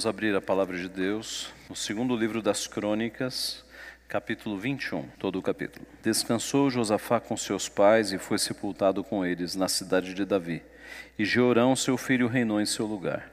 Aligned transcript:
Vamos 0.00 0.06
abrir 0.08 0.34
a 0.34 0.40
palavra 0.40 0.78
de 0.78 0.88
Deus 0.88 1.52
no 1.68 1.76
segundo 1.76 2.16
livro 2.16 2.40
das 2.40 2.66
Crônicas, 2.66 3.62
capítulo 4.08 4.56
21, 4.56 5.02
todo 5.18 5.38
o 5.38 5.42
capítulo. 5.42 5.84
Descansou 6.02 6.70
Josafá 6.70 7.20
com 7.20 7.36
seus 7.36 7.68
pais 7.68 8.10
e 8.10 8.16
foi 8.16 8.38
sepultado 8.38 9.04
com 9.04 9.26
eles 9.26 9.54
na 9.54 9.68
cidade 9.68 10.14
de 10.14 10.24
Davi. 10.24 10.62
E 11.18 11.24
Jeorão, 11.26 11.76
seu 11.76 11.98
filho, 11.98 12.28
reinou 12.28 12.62
em 12.62 12.64
seu 12.64 12.86
lugar. 12.86 13.30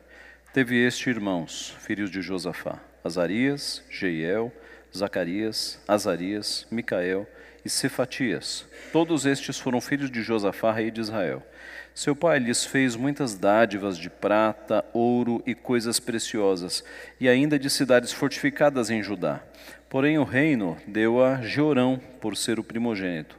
Teve 0.53 0.75
este 0.75 1.09
irmãos, 1.09 1.73
filhos 1.79 2.11
de 2.11 2.21
Josafá: 2.21 2.81
Azarias, 3.01 3.81
Jeiel, 3.89 4.51
Zacarias, 4.93 5.79
Azarias, 5.87 6.67
Micael 6.69 7.25
e 7.67 7.69
Cefatias. 7.69 8.65
Todos 8.93 9.25
estes 9.25 9.59
foram 9.59 9.81
filhos 9.81 10.09
de 10.09 10.21
Josafá, 10.21 10.71
rei 10.71 10.89
de 10.89 11.01
Israel. 11.01 11.43
Seu 11.93 12.15
pai 12.15 12.39
lhes 12.39 12.63
fez 12.63 12.95
muitas 12.95 13.35
dádivas 13.35 13.97
de 13.97 14.09
prata, 14.09 14.85
ouro 14.93 15.43
e 15.45 15.53
coisas 15.53 15.99
preciosas, 15.99 16.81
e 17.19 17.27
ainda 17.27 17.59
de 17.59 17.69
cidades 17.69 18.13
fortificadas 18.13 18.89
em 18.89 19.03
Judá. 19.03 19.41
Porém, 19.89 20.17
o 20.17 20.23
reino 20.23 20.77
deu 20.87 21.21
a 21.21 21.41
Jeorão 21.41 21.99
por 22.21 22.37
ser 22.37 22.57
o 22.57 22.63
primogênito. 22.63 23.37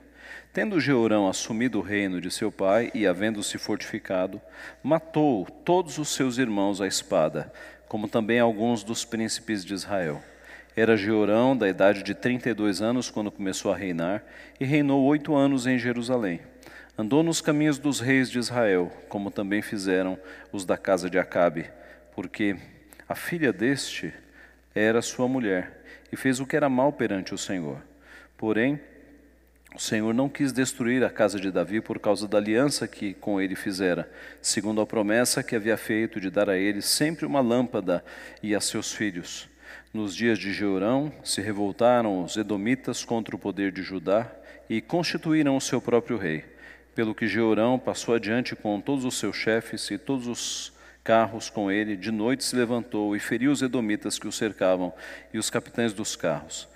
Tendo 0.53 0.81
Jeorão 0.81 1.27
assumido 1.27 1.79
o 1.79 1.83
reino 1.83 2.21
de 2.21 2.31
seu 2.31 2.53
pai 2.53 2.91
e 2.93 3.07
havendo-se 3.07 3.57
fortificado, 3.57 4.43
matou 4.83 5.47
todos 5.47 5.97
os 5.97 6.09
seus 6.11 6.37
irmãos 6.37 6.83
à 6.83 6.87
espada, 6.87 7.51
como 7.89 8.07
também 8.07 8.41
alguns 8.41 8.85
dos 8.85 9.07
príncipes 9.07 9.65
de 9.65 9.73
Israel. 9.73 10.23
Era 10.79 10.97
Jeorão 10.97 11.57
da 11.57 11.69
idade 11.69 12.05
de 12.05 12.15
trinta 12.15 12.49
e 12.49 12.55
dois 12.55 12.81
anos 12.81 13.11
quando 13.11 13.33
começou 13.33 13.73
a 13.73 13.77
reinar, 13.77 14.23
e 14.61 14.65
reinou 14.65 15.05
oito 15.07 15.35
anos 15.35 15.67
em 15.67 15.77
Jerusalém. 15.77 16.39
Andou 16.97 17.21
nos 17.21 17.41
caminhos 17.41 17.79
dos 17.79 17.99
reis 17.99 18.31
de 18.31 18.39
Israel, 18.39 18.93
como 19.09 19.29
também 19.29 19.61
fizeram 19.61 20.17
os 20.53 20.65
da 20.65 20.77
casa 20.77 21.11
de 21.11 21.19
Acabe, 21.19 21.69
porque 22.15 22.55
a 23.09 23.17
filha 23.17 23.53
deste 23.53 24.15
era 24.73 25.03
sua 25.03 25.27
mulher, 25.27 25.83
e 26.13 26.17
fez 26.17 26.39
o 26.39 26.47
que 26.47 26.55
era 26.55 26.69
mal 26.69 26.93
perante 26.93 27.35
o 27.35 27.39
Senhor. 27.39 27.83
Porém, 28.37 28.79
o 29.75 29.81
Senhor 29.81 30.15
não 30.15 30.29
quis 30.29 30.53
destruir 30.53 31.03
a 31.03 31.11
casa 31.11 31.41
de 31.41 31.51
Davi 31.51 31.81
por 31.81 31.99
causa 31.99 32.29
da 32.29 32.39
aliança 32.39 32.87
que 32.87 33.15
com 33.15 33.41
ele 33.41 33.57
fizera, 33.57 34.09
segundo 34.41 34.81
a 34.81 34.87
promessa 34.87 35.43
que 35.43 35.57
havia 35.57 35.77
feito 35.77 36.21
de 36.21 36.31
dar 36.31 36.49
a 36.49 36.57
ele 36.57 36.83
sempre 36.83 37.27
uma 37.27 37.41
lâmpada 37.41 38.05
e 38.41 38.55
a 38.55 38.61
seus 38.61 38.93
filhos. 38.93 39.49
Nos 39.93 40.15
dias 40.15 40.39
de 40.39 40.53
Jeurão 40.53 41.13
se 41.25 41.41
revoltaram 41.41 42.23
os 42.23 42.37
edomitas 42.37 43.05
contra 43.05 43.35
o 43.35 43.39
poder 43.39 43.73
de 43.73 43.83
Judá 43.83 44.31
e 44.69 44.81
constituíram 44.81 45.57
o 45.57 45.61
seu 45.61 45.81
próprio 45.81 46.19
rei 46.19 46.45
pelo 46.99 47.15
que 47.15 47.29
Jeorão 47.29 47.79
passou 47.79 48.13
adiante 48.13 48.57
com 48.57 48.81
todos 48.81 49.05
os 49.05 49.17
seus 49.17 49.37
chefes 49.37 49.89
e 49.89 49.97
todos 49.97 50.27
os 50.27 50.73
carros 51.05 51.49
com 51.49 51.71
ele, 51.71 51.97
de 51.97 52.11
noite 52.11 52.43
se 52.43 52.57
levantou 52.57 53.15
e 53.15 53.21
feriu 53.21 53.53
os 53.53 53.63
edomitas 53.63 54.19
que 54.19 54.27
o 54.27 54.33
cercavam 54.33 54.93
e 55.33 55.39
os 55.39 55.49
capitães 55.49 55.93
dos 55.93 56.17
carros. 56.17 56.67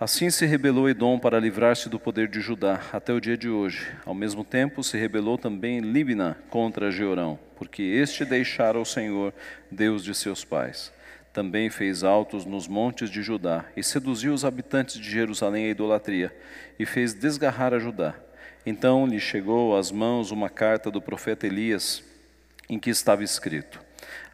Assim 0.00 0.28
se 0.28 0.44
rebelou 0.44 0.90
Edom 0.90 1.20
para 1.20 1.38
livrar-se 1.38 1.88
do 1.88 2.00
poder 2.00 2.26
de 2.26 2.40
Judá 2.40 2.80
até 2.92 3.12
o 3.12 3.20
dia 3.20 3.36
de 3.36 3.48
hoje. 3.48 3.86
Ao 4.04 4.12
mesmo 4.12 4.42
tempo 4.42 4.82
se 4.82 4.98
rebelou 4.98 5.38
também 5.38 5.78
Libna 5.78 6.36
contra 6.50 6.90
Jeorão, 6.90 7.38
porque 7.56 7.80
este 7.80 8.24
deixara 8.24 8.76
o 8.76 8.84
Senhor, 8.84 9.32
Deus 9.70 10.02
de 10.02 10.16
seus 10.16 10.44
pais. 10.44 10.92
Também 11.32 11.70
fez 11.70 12.02
altos 12.02 12.44
nos 12.44 12.66
montes 12.66 13.08
de 13.08 13.22
Judá 13.22 13.64
e 13.76 13.84
seduziu 13.84 14.34
os 14.34 14.44
habitantes 14.44 14.96
de 14.96 15.08
Jerusalém 15.08 15.66
à 15.66 15.68
idolatria 15.68 16.34
e 16.78 16.84
fez 16.84 17.14
desgarrar 17.14 17.72
a 17.72 17.78
Judá. 17.78 18.14
Então 18.66 19.06
lhe 19.06 19.20
chegou 19.20 19.76
às 19.76 19.92
mãos 19.92 20.30
uma 20.30 20.50
carta 20.50 20.90
do 20.90 21.00
profeta 21.00 21.46
Elias, 21.46 22.02
em 22.68 22.78
que 22.78 22.90
estava 22.90 23.22
escrito: 23.22 23.80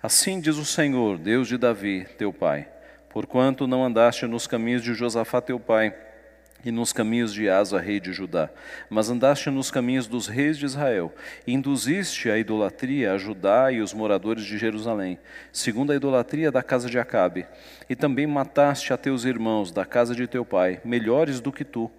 Assim 0.03 0.41
diz 0.41 0.57
o 0.57 0.65
Senhor, 0.65 1.19
Deus 1.19 1.49
de 1.49 1.59
Davi, 1.59 2.07
teu 2.17 2.33
pai: 2.33 2.67
Porquanto 3.11 3.67
não 3.67 3.85
andaste 3.85 4.27
nos 4.27 4.47
caminhos 4.47 4.83
de 4.83 4.95
Josafá 4.95 5.41
teu 5.41 5.61
pai, 5.61 5.95
e 6.65 6.71
nos 6.71 6.93
caminhos 6.93 7.33
de 7.33 7.49
Asa, 7.49 7.79
rei 7.79 8.01
de 8.01 8.13
Judá, 8.13 8.51
mas 8.91 9.11
andaste 9.11 9.51
nos 9.51 9.71
caminhos 9.71 10.07
dos 10.07 10.27
reis 10.27 10.59
de 10.59 10.65
Israel, 10.65 11.15
e 11.47 11.53
induziste 11.53 12.31
a 12.31 12.39
idolatria 12.39 13.13
a 13.13 13.19
Judá 13.19 13.71
e 13.71 13.81
os 13.81 13.95
moradores 13.95 14.45
de 14.45 14.59
Jerusalém, 14.59 15.19
segundo 15.53 15.93
a 15.93 15.97
idolatria 15.97 16.51
da 16.51 16.63
casa 16.63 16.89
de 16.89 16.99
Acabe, 16.99 17.47
e 17.89 17.95
também 17.95 18.27
mataste 18.27 18.93
a 18.93 18.97
teus 18.97 19.25
irmãos 19.25 19.71
da 19.71 19.85
casa 19.85 20.15
de 20.15 20.27
teu 20.27 20.45
pai, 20.45 20.81
melhores 20.85 21.41
do 21.41 21.53
que 21.53 21.65
tu, 21.65 21.91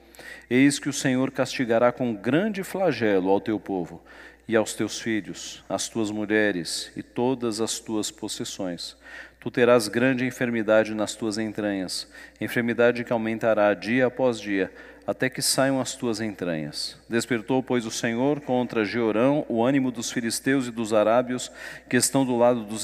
Eis 0.49 0.79
que 0.79 0.89
o 0.89 0.93
Senhor 0.93 1.31
castigará 1.31 1.91
com 1.91 2.13
grande 2.13 2.63
flagelo 2.63 3.29
ao 3.29 3.41
teu 3.41 3.59
povo 3.59 4.01
e 4.47 4.55
aos 4.55 4.73
teus 4.73 4.99
filhos, 4.99 5.63
às 5.67 5.89
tuas 5.89 6.09
mulheres 6.09 6.91
e 6.95 7.03
todas 7.03 7.59
as 7.59 7.79
tuas 7.79 8.09
possessões. 8.09 8.95
Tu 9.39 9.51
terás 9.51 9.87
grande 9.87 10.25
enfermidade 10.25 10.93
nas 10.93 11.13
tuas 11.15 11.37
entranhas, 11.37 12.07
enfermidade 12.41 13.03
que 13.03 13.13
aumentará 13.13 13.73
dia 13.73 14.07
após 14.07 14.39
dia, 14.39 14.71
até 15.05 15.29
que 15.29 15.41
saiam 15.41 15.79
as 15.79 15.95
tuas 15.95 16.19
entranhas. 16.19 16.97
Despertou, 17.07 17.63
pois, 17.63 17.85
o 17.85 17.91
Senhor 17.91 18.41
contra 18.41 18.83
Jeorão 18.83 19.45
o 19.47 19.63
ânimo 19.63 19.91
dos 19.91 20.11
filisteus 20.11 20.67
e 20.67 20.71
dos 20.71 20.91
arábios 20.91 21.51
que 21.89 21.95
estão 21.95 22.25
do 22.25 22.35
lado 22.35 22.63
dos, 22.63 22.83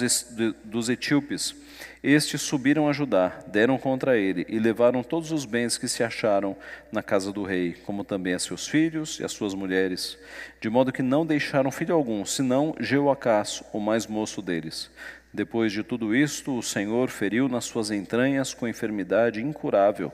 dos 0.63 0.89
etíopes 0.89 1.55
estes 2.03 2.41
subiram 2.41 2.89
a 2.89 2.91
Judá, 2.91 3.31
deram 3.47 3.77
contra 3.77 4.17
ele 4.17 4.45
e 4.49 4.59
levaram 4.59 5.01
todos 5.01 5.31
os 5.31 5.45
bens 5.45 5.77
que 5.77 5.87
se 5.87 6.03
acharam 6.03 6.53
na 6.91 7.01
casa 7.01 7.31
do 7.31 7.43
rei, 7.43 7.77
como 7.85 8.03
também 8.03 8.33
a 8.33 8.39
seus 8.39 8.67
filhos 8.67 9.21
e 9.21 9.23
as 9.23 9.31
suas 9.31 9.53
mulheres, 9.53 10.17
de 10.59 10.69
modo 10.69 10.91
que 10.91 11.01
não 11.01 11.25
deixaram 11.25 11.71
filho 11.71 11.95
algum, 11.95 12.25
senão 12.25 12.75
Jeoacás, 12.77 13.63
o 13.71 13.79
mais 13.79 14.05
moço 14.05 14.41
deles. 14.41 14.91
Depois 15.33 15.71
de 15.71 15.81
tudo 15.81 16.15
isto, 16.15 16.55
o 16.55 16.61
Senhor 16.61 17.09
feriu 17.09 17.49
nas 17.49 17.65
suas 17.65 17.89
entranhas 17.89 18.53
com 18.53 18.67
enfermidade 18.67 19.41
incurável, 19.41 20.11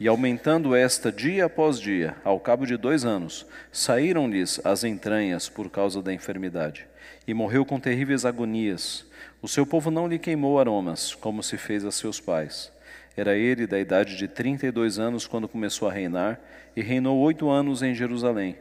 e 0.00 0.08
aumentando 0.08 0.74
esta 0.74 1.12
dia 1.12 1.44
após 1.44 1.78
dia, 1.78 2.16
ao 2.24 2.40
cabo 2.40 2.64
de 2.64 2.78
dois 2.78 3.04
anos, 3.04 3.44
saíram-lhes 3.70 4.64
as 4.64 4.82
entranhas 4.82 5.50
por 5.50 5.68
causa 5.68 6.00
da 6.00 6.14
enfermidade, 6.14 6.86
e 7.26 7.34
morreu 7.34 7.66
com 7.66 7.78
terríveis 7.78 8.24
agonias. 8.24 9.04
O 9.42 9.48
seu 9.48 9.66
povo 9.66 9.90
não 9.90 10.08
lhe 10.08 10.18
queimou 10.18 10.58
aromas, 10.58 11.14
como 11.14 11.42
se 11.42 11.58
fez 11.58 11.84
a 11.84 11.90
seus 11.90 12.18
pais. 12.18 12.72
Era 13.14 13.36
ele 13.36 13.66
da 13.66 13.78
idade 13.78 14.16
de 14.16 14.26
trinta 14.26 14.66
e 14.66 14.70
dois 14.70 14.98
anos 14.98 15.26
quando 15.26 15.46
começou 15.46 15.88
a 15.88 15.92
reinar, 15.92 16.40
e 16.74 16.80
reinou 16.80 17.18
oito 17.18 17.50
anos 17.50 17.82
em 17.82 17.94
Jerusalém. 17.94 18.56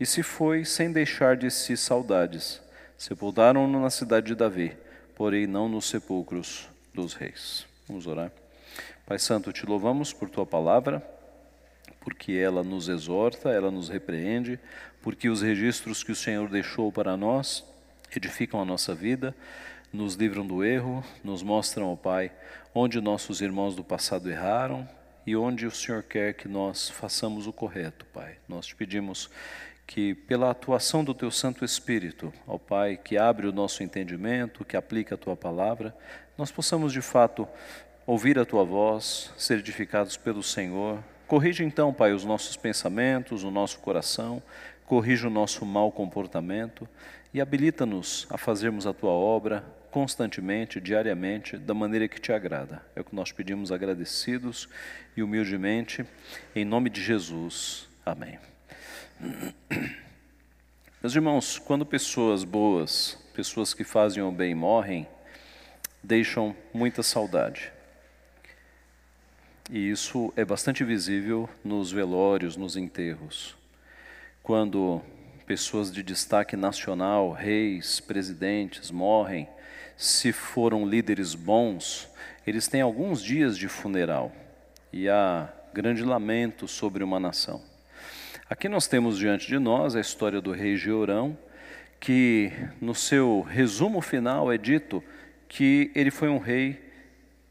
E 0.00 0.06
se 0.06 0.22
foi 0.22 0.64
sem 0.64 0.90
deixar 0.90 1.36
de 1.36 1.50
si 1.50 1.76
saudades. 1.76 2.62
Sepultaram-no 2.96 3.78
na 3.78 3.90
cidade 3.90 4.28
de 4.28 4.34
Davi, 4.34 4.74
porém 5.14 5.46
não 5.46 5.68
nos 5.68 5.86
sepulcros 5.86 6.68
dos 6.94 7.14
reis. 7.14 7.66
Vamos 7.88 8.06
orar. 8.06 8.30
Pai 9.06 9.18
Santo, 9.18 9.52
te 9.52 9.66
louvamos 9.66 10.12
por 10.12 10.30
tua 10.30 10.46
palavra, 10.46 11.02
porque 12.00 12.32
ela 12.32 12.62
nos 12.62 12.88
exorta, 12.88 13.50
ela 13.50 13.70
nos 13.70 13.88
repreende, 13.88 14.58
porque 15.02 15.28
os 15.28 15.42
registros 15.42 16.02
que 16.02 16.12
o 16.12 16.16
Senhor 16.16 16.48
deixou 16.48 16.90
para 16.90 17.16
nós 17.16 17.64
edificam 18.14 18.60
a 18.60 18.64
nossa 18.64 18.94
vida 18.94 19.34
nos 19.92 20.14
livram 20.14 20.46
do 20.46 20.64
erro, 20.64 21.04
nos 21.22 21.42
mostram, 21.42 21.92
ó 21.92 21.96
Pai, 21.96 22.32
onde 22.74 23.00
nossos 23.00 23.42
irmãos 23.42 23.76
do 23.76 23.84
passado 23.84 24.30
erraram 24.30 24.88
e 25.26 25.36
onde 25.36 25.66
o 25.66 25.70
Senhor 25.70 26.02
quer 26.02 26.32
que 26.32 26.48
nós 26.48 26.88
façamos 26.88 27.46
o 27.46 27.52
correto, 27.52 28.06
Pai. 28.06 28.36
Nós 28.48 28.66
te 28.66 28.74
pedimos 28.74 29.28
que, 29.86 30.14
pela 30.14 30.50
atuação 30.50 31.04
do 31.04 31.14
Teu 31.14 31.30
Santo 31.30 31.64
Espírito, 31.64 32.32
ó 32.46 32.56
Pai, 32.58 32.96
que 32.96 33.18
abre 33.18 33.46
o 33.46 33.52
nosso 33.52 33.82
entendimento, 33.82 34.64
que 34.64 34.76
aplica 34.76 35.14
a 35.14 35.18
Tua 35.18 35.36
palavra, 35.36 35.94
nós 36.36 36.50
possamos 36.50 36.92
de 36.92 37.02
fato 37.02 37.46
ouvir 38.06 38.38
a 38.38 38.44
Tua 38.44 38.64
voz, 38.64 39.32
ser 39.36 39.58
edificados 39.58 40.16
pelo 40.16 40.42
Senhor. 40.42 41.02
Corrige 41.26 41.64
então, 41.64 41.92
Pai, 41.92 42.12
os 42.12 42.24
nossos 42.24 42.56
pensamentos, 42.56 43.44
o 43.44 43.50
nosso 43.50 43.78
coração, 43.80 44.42
corrige 44.86 45.26
o 45.26 45.30
nosso 45.30 45.64
mau 45.64 45.90
comportamento 45.90 46.88
e 47.32 47.40
habilita-nos 47.40 48.26
a 48.30 48.36
fazermos 48.36 48.86
a 48.86 48.92
Tua 48.92 49.12
obra 49.12 49.64
constantemente, 49.90 50.80
diariamente, 50.80 51.58
da 51.58 51.74
maneira 51.74 52.08
que 52.08 52.20
te 52.20 52.32
agrada. 52.32 52.82
É 52.96 53.00
o 53.00 53.04
que 53.04 53.14
nós 53.14 53.30
pedimos 53.30 53.70
agradecidos 53.70 54.68
e 55.14 55.22
humildemente, 55.22 56.04
em 56.56 56.64
nome 56.64 56.88
de 56.88 57.02
Jesus. 57.02 57.88
Amém. 58.04 58.51
Meus 61.00 61.14
irmãos, 61.14 61.58
quando 61.58 61.86
pessoas 61.86 62.44
boas, 62.44 63.18
pessoas 63.34 63.72
que 63.72 63.84
fazem 63.84 64.22
o 64.22 64.32
bem 64.32 64.54
morrem, 64.54 65.06
deixam 66.02 66.54
muita 66.74 67.02
saudade. 67.02 67.72
E 69.70 69.90
isso 69.90 70.32
é 70.36 70.44
bastante 70.44 70.82
visível 70.82 71.48
nos 71.64 71.92
velórios, 71.92 72.56
nos 72.56 72.76
enterros. 72.76 73.56
Quando 74.42 75.00
pessoas 75.46 75.92
de 75.92 76.02
destaque 76.02 76.56
nacional, 76.56 77.30
reis, 77.30 78.00
presidentes 78.00 78.90
morrem, 78.90 79.48
se 79.96 80.32
foram 80.32 80.86
líderes 80.86 81.34
bons, 81.34 82.08
eles 82.46 82.66
têm 82.66 82.80
alguns 82.80 83.22
dias 83.22 83.56
de 83.56 83.68
funeral 83.68 84.32
e 84.92 85.08
há 85.08 85.48
grande 85.72 86.02
lamento 86.02 86.66
sobre 86.66 87.04
uma 87.04 87.20
nação. 87.20 87.71
Aqui 88.52 88.68
nós 88.68 88.86
temos 88.86 89.16
diante 89.16 89.46
de 89.46 89.58
nós 89.58 89.96
a 89.96 90.00
história 90.02 90.38
do 90.38 90.52
rei 90.52 90.76
Jeorão, 90.76 91.38
que 91.98 92.52
no 92.82 92.94
seu 92.94 93.40
resumo 93.40 94.02
final 94.02 94.52
é 94.52 94.58
dito 94.58 95.02
que 95.48 95.90
ele 95.94 96.10
foi 96.10 96.28
um 96.28 96.36
rei 96.36 96.78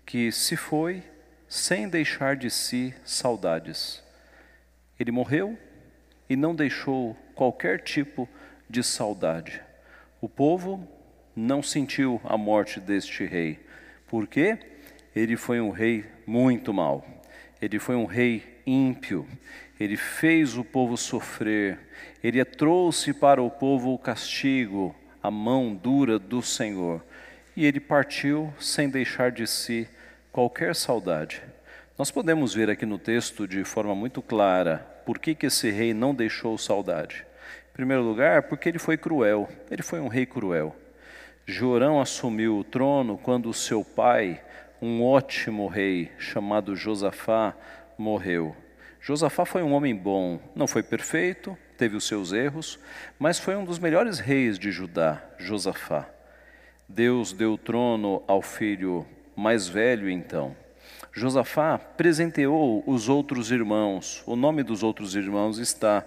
que 0.05 0.31
se 0.31 0.55
foi 0.55 1.01
sem 1.49 1.89
deixar 1.89 2.35
de 2.35 2.51
si 2.51 2.93
saudades. 3.03 4.03
Ele 4.99 5.09
morreu 5.11 5.57
e 6.29 6.35
não 6.35 6.53
deixou 6.53 7.17
qualquer 7.33 7.81
tipo 7.81 8.29
de 8.69 8.83
saudade. 8.83 9.59
O 10.21 10.29
povo 10.29 10.87
não 11.35 11.63
sentiu 11.63 12.21
a 12.23 12.37
morte 12.37 12.79
deste 12.79 13.25
rei. 13.25 13.59
Por 14.05 14.27
quê? 14.27 14.55
Ele 15.15 15.35
foi 15.35 15.59
um 15.59 15.71
rei 15.71 16.05
muito 16.27 16.71
mau. 16.71 17.03
Ele 17.59 17.79
foi 17.79 17.95
um 17.95 18.05
rei 18.05 18.61
ímpio. 18.67 19.27
Ele 19.81 19.97
fez 19.97 20.55
o 20.57 20.63
povo 20.63 20.95
sofrer. 20.95 21.79
Ele 22.23 22.45
trouxe 22.45 23.13
para 23.13 23.41
o 23.41 23.49
povo 23.49 23.91
o 23.91 23.97
castigo, 23.97 24.95
a 25.23 25.31
mão 25.31 25.73
dura 25.73 26.19
do 26.19 26.39
Senhor. 26.39 27.03
E 27.57 27.65
ele 27.65 27.79
partiu 27.79 28.53
sem 28.59 28.87
deixar 28.87 29.31
de 29.31 29.47
si 29.47 29.89
qualquer 30.31 30.75
saudade. 30.75 31.41
Nós 31.97 32.11
podemos 32.11 32.53
ver 32.53 32.69
aqui 32.69 32.85
no 32.85 32.99
texto 32.99 33.47
de 33.47 33.63
forma 33.63 33.95
muito 33.95 34.21
clara 34.21 34.85
por 35.03 35.17
que, 35.17 35.33
que 35.33 35.47
esse 35.47 35.71
rei 35.71 35.95
não 35.95 36.13
deixou 36.13 36.59
saudade. 36.59 37.25
Em 37.71 37.73
primeiro 37.73 38.03
lugar, 38.03 38.43
porque 38.43 38.69
ele 38.69 38.77
foi 38.77 38.97
cruel, 38.97 39.49
ele 39.71 39.81
foi 39.81 39.99
um 39.99 40.07
rei 40.07 40.27
cruel. 40.27 40.75
Jorão 41.43 41.99
assumiu 41.99 42.59
o 42.59 42.63
trono 42.63 43.17
quando 43.17 43.51
seu 43.51 43.83
pai, 43.83 44.43
um 44.79 45.03
ótimo 45.03 45.65
rei 45.65 46.11
chamado 46.19 46.75
Josafá, 46.75 47.55
morreu. 47.97 48.55
Josafá 49.03 49.45
foi 49.45 49.63
um 49.63 49.73
homem 49.73 49.95
bom, 49.95 50.39
não 50.55 50.67
foi 50.67 50.83
perfeito, 50.83 51.57
teve 51.75 51.95
os 51.95 52.05
seus 52.05 52.31
erros, 52.31 52.77
mas 53.17 53.39
foi 53.39 53.55
um 53.55 53.65
dos 53.65 53.79
melhores 53.79 54.19
reis 54.19 54.59
de 54.59 54.71
Judá, 54.71 55.23
Josafá. 55.39 56.07
Deus 56.87 57.33
deu 57.33 57.53
o 57.53 57.57
trono 57.57 58.21
ao 58.27 58.43
filho 58.43 59.07
mais 59.35 59.67
velho 59.67 60.07
então. 60.07 60.55
Josafá 61.11 61.79
presenteou 61.79 62.83
os 62.85 63.09
outros 63.09 63.49
irmãos. 63.49 64.21
O 64.27 64.35
nome 64.35 64.61
dos 64.61 64.83
outros 64.83 65.15
irmãos 65.15 65.57
está 65.57 66.05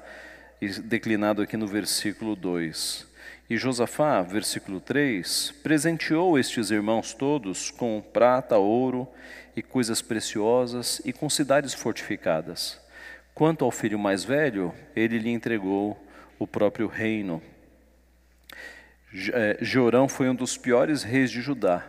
declinado 0.85 1.43
aqui 1.43 1.57
no 1.57 1.67
versículo 1.67 2.37
2. 2.37 3.07
E 3.51 3.57
Josafá, 3.57 4.23
versículo 4.23 4.81
3, 4.81 5.53
presenteou 5.65 6.39
estes 6.39 6.71
irmãos 6.71 7.13
todos 7.13 7.73
com 7.73 8.01
prata, 8.01 8.57
ouro 8.57 9.09
e 9.57 9.63
coisas 9.63 10.01
preciosas 10.01 11.03
e 11.05 11.13
com 11.13 11.29
cidades 11.29 11.75
fortificadas. 11.75 12.84
Quanto 13.35 13.65
ao 13.65 13.71
filho 13.71 13.99
mais 13.99 14.25
velho, 14.25 14.73
ele 14.95 15.19
lhe 15.19 15.31
entregou 15.31 15.99
o 16.39 16.47
próprio 16.47 16.87
reino. 16.87 17.43
Eh, 19.13 19.59
Jorão 19.61 20.09
foi 20.09 20.29
um 20.29 20.35
dos 20.35 20.57
piores 20.57 21.03
reis 21.03 21.31
de 21.31 21.41
Judá, 21.41 21.87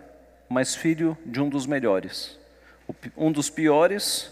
mas 0.50 0.75
filho 0.75 1.18
de 1.25 1.42
um 1.42 1.50
dos 1.50 1.65
melhores 1.65 2.39
um 3.18 3.31
dos 3.31 3.50
piores, 3.50 4.31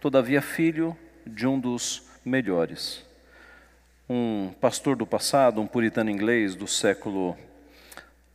todavia 0.00 0.40
filho 0.40 0.96
de 1.26 1.46
um 1.46 1.58
dos 1.58 2.02
melhores. 2.24 3.04
Um 4.08 4.52
pastor 4.60 4.96
do 4.96 5.06
passado, 5.06 5.60
um 5.60 5.66
puritano 5.66 6.10
inglês 6.10 6.54
do 6.54 6.66
século 6.66 7.36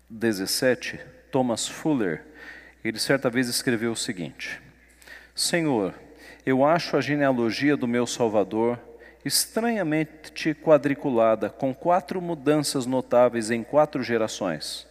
17, 0.09 0.99
Thomas 1.31 1.67
Fuller, 1.67 2.23
ele 2.83 2.99
certa 2.99 3.29
vez 3.29 3.49
escreveu 3.49 3.91
o 3.91 3.95
seguinte: 3.95 4.61
Senhor, 5.33 5.93
eu 6.45 6.63
acho 6.63 6.95
a 6.95 7.01
genealogia 7.01 7.75
do 7.75 7.87
meu 7.87 8.05
Salvador 8.05 8.79
estranhamente 9.25 10.53
quadriculada, 10.53 11.49
com 11.49 11.73
quatro 11.73 12.21
mudanças 12.21 12.85
notáveis 12.85 13.49
em 13.49 13.63
quatro 13.63 14.03
gerações. 14.03 14.87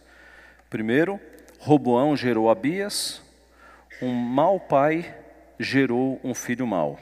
Primeiro, 0.69 1.19
Roboão 1.57 2.17
gerou 2.17 2.49
Abias, 2.49 3.21
um 4.01 4.11
mau 4.11 4.59
pai 4.59 5.15
gerou 5.57 6.19
um 6.21 6.33
filho 6.33 6.67
mau. 6.67 6.99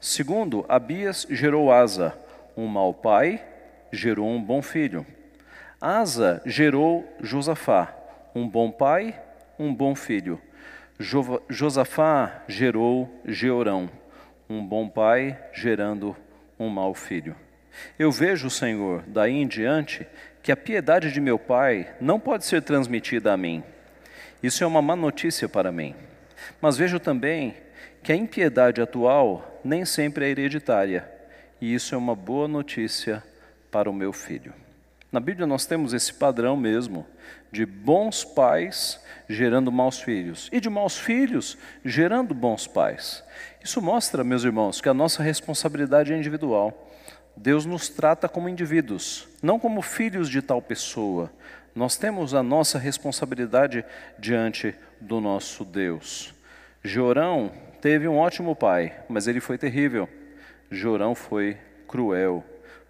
Segundo, 0.00 0.64
Abias 0.68 1.24
gerou 1.30 1.72
Asa. 1.72 2.18
Um 2.56 2.66
mau 2.66 2.92
pai 2.92 3.40
gerou 3.92 4.28
um 4.28 4.42
bom 4.42 4.60
filho. 4.60 5.06
Asa 5.80 6.42
gerou 6.44 7.08
Josafá. 7.20 7.94
Um 8.34 8.48
bom 8.48 8.72
pai, 8.72 9.20
um 9.56 9.72
bom 9.72 9.94
filho. 9.94 10.40
Jo 10.98 11.42
Josafá 11.48 12.42
gerou 12.46 13.20
Georão. 13.24 13.90
Um 14.48 14.64
bom 14.64 14.88
pai 14.88 15.38
gerando 15.52 16.16
um 16.58 16.68
mau 16.68 16.94
filho. 16.94 17.34
Eu 17.98 18.10
vejo, 18.12 18.50
Senhor, 18.50 19.02
daí 19.06 19.32
em 19.32 19.46
diante, 19.46 20.06
que 20.42 20.52
a 20.52 20.56
piedade 20.56 21.10
de 21.10 21.20
meu 21.20 21.38
pai 21.38 21.94
não 22.00 22.20
pode 22.20 22.44
ser 22.44 22.62
transmitida 22.62 23.32
a 23.32 23.36
mim. 23.36 23.62
Isso 24.42 24.62
é 24.62 24.66
uma 24.66 24.82
má 24.82 24.94
notícia 24.96 25.48
para 25.48 25.72
mim. 25.72 25.94
Mas 26.60 26.76
vejo 26.76 26.98
também 26.98 27.56
que 28.02 28.12
a 28.12 28.16
impiedade 28.16 28.82
atual 28.82 29.60
nem 29.64 29.84
sempre 29.84 30.26
é 30.26 30.30
hereditária, 30.30 31.08
e 31.60 31.72
isso 31.72 31.94
é 31.94 31.98
uma 31.98 32.16
boa 32.16 32.48
notícia 32.48 33.22
para 33.70 33.88
o 33.88 33.94
meu 33.94 34.12
filho. 34.12 34.52
Na 35.12 35.20
Bíblia 35.20 35.46
nós 35.46 35.66
temos 35.66 35.92
esse 35.92 36.14
padrão 36.14 36.56
mesmo 36.56 37.06
de 37.52 37.66
bons 37.66 38.24
pais 38.24 38.98
gerando 39.28 39.70
maus 39.70 40.00
filhos 40.00 40.48
e 40.50 40.58
de 40.58 40.70
maus 40.70 40.98
filhos 40.98 41.58
gerando 41.84 42.32
bons 42.32 42.66
pais. 42.66 43.22
Isso 43.62 43.82
mostra, 43.82 44.24
meus 44.24 44.42
irmãos, 44.42 44.80
que 44.80 44.88
a 44.88 44.94
nossa 44.94 45.22
responsabilidade 45.22 46.14
é 46.14 46.16
individual. 46.16 46.90
Deus 47.36 47.66
nos 47.66 47.90
trata 47.90 48.26
como 48.26 48.48
indivíduos, 48.48 49.28
não 49.42 49.58
como 49.58 49.82
filhos 49.82 50.30
de 50.30 50.40
tal 50.40 50.62
pessoa. 50.62 51.30
Nós 51.74 51.98
temos 51.98 52.32
a 52.32 52.42
nossa 52.42 52.78
responsabilidade 52.78 53.84
diante 54.18 54.74
do 54.98 55.20
nosso 55.20 55.62
Deus. 55.62 56.34
Jorão 56.82 57.52
teve 57.82 58.08
um 58.08 58.16
ótimo 58.16 58.56
pai, 58.56 58.98
mas 59.10 59.26
ele 59.28 59.40
foi 59.40 59.58
terrível. 59.58 60.08
Jorão 60.70 61.14
foi 61.14 61.58
cruel. 61.86 62.42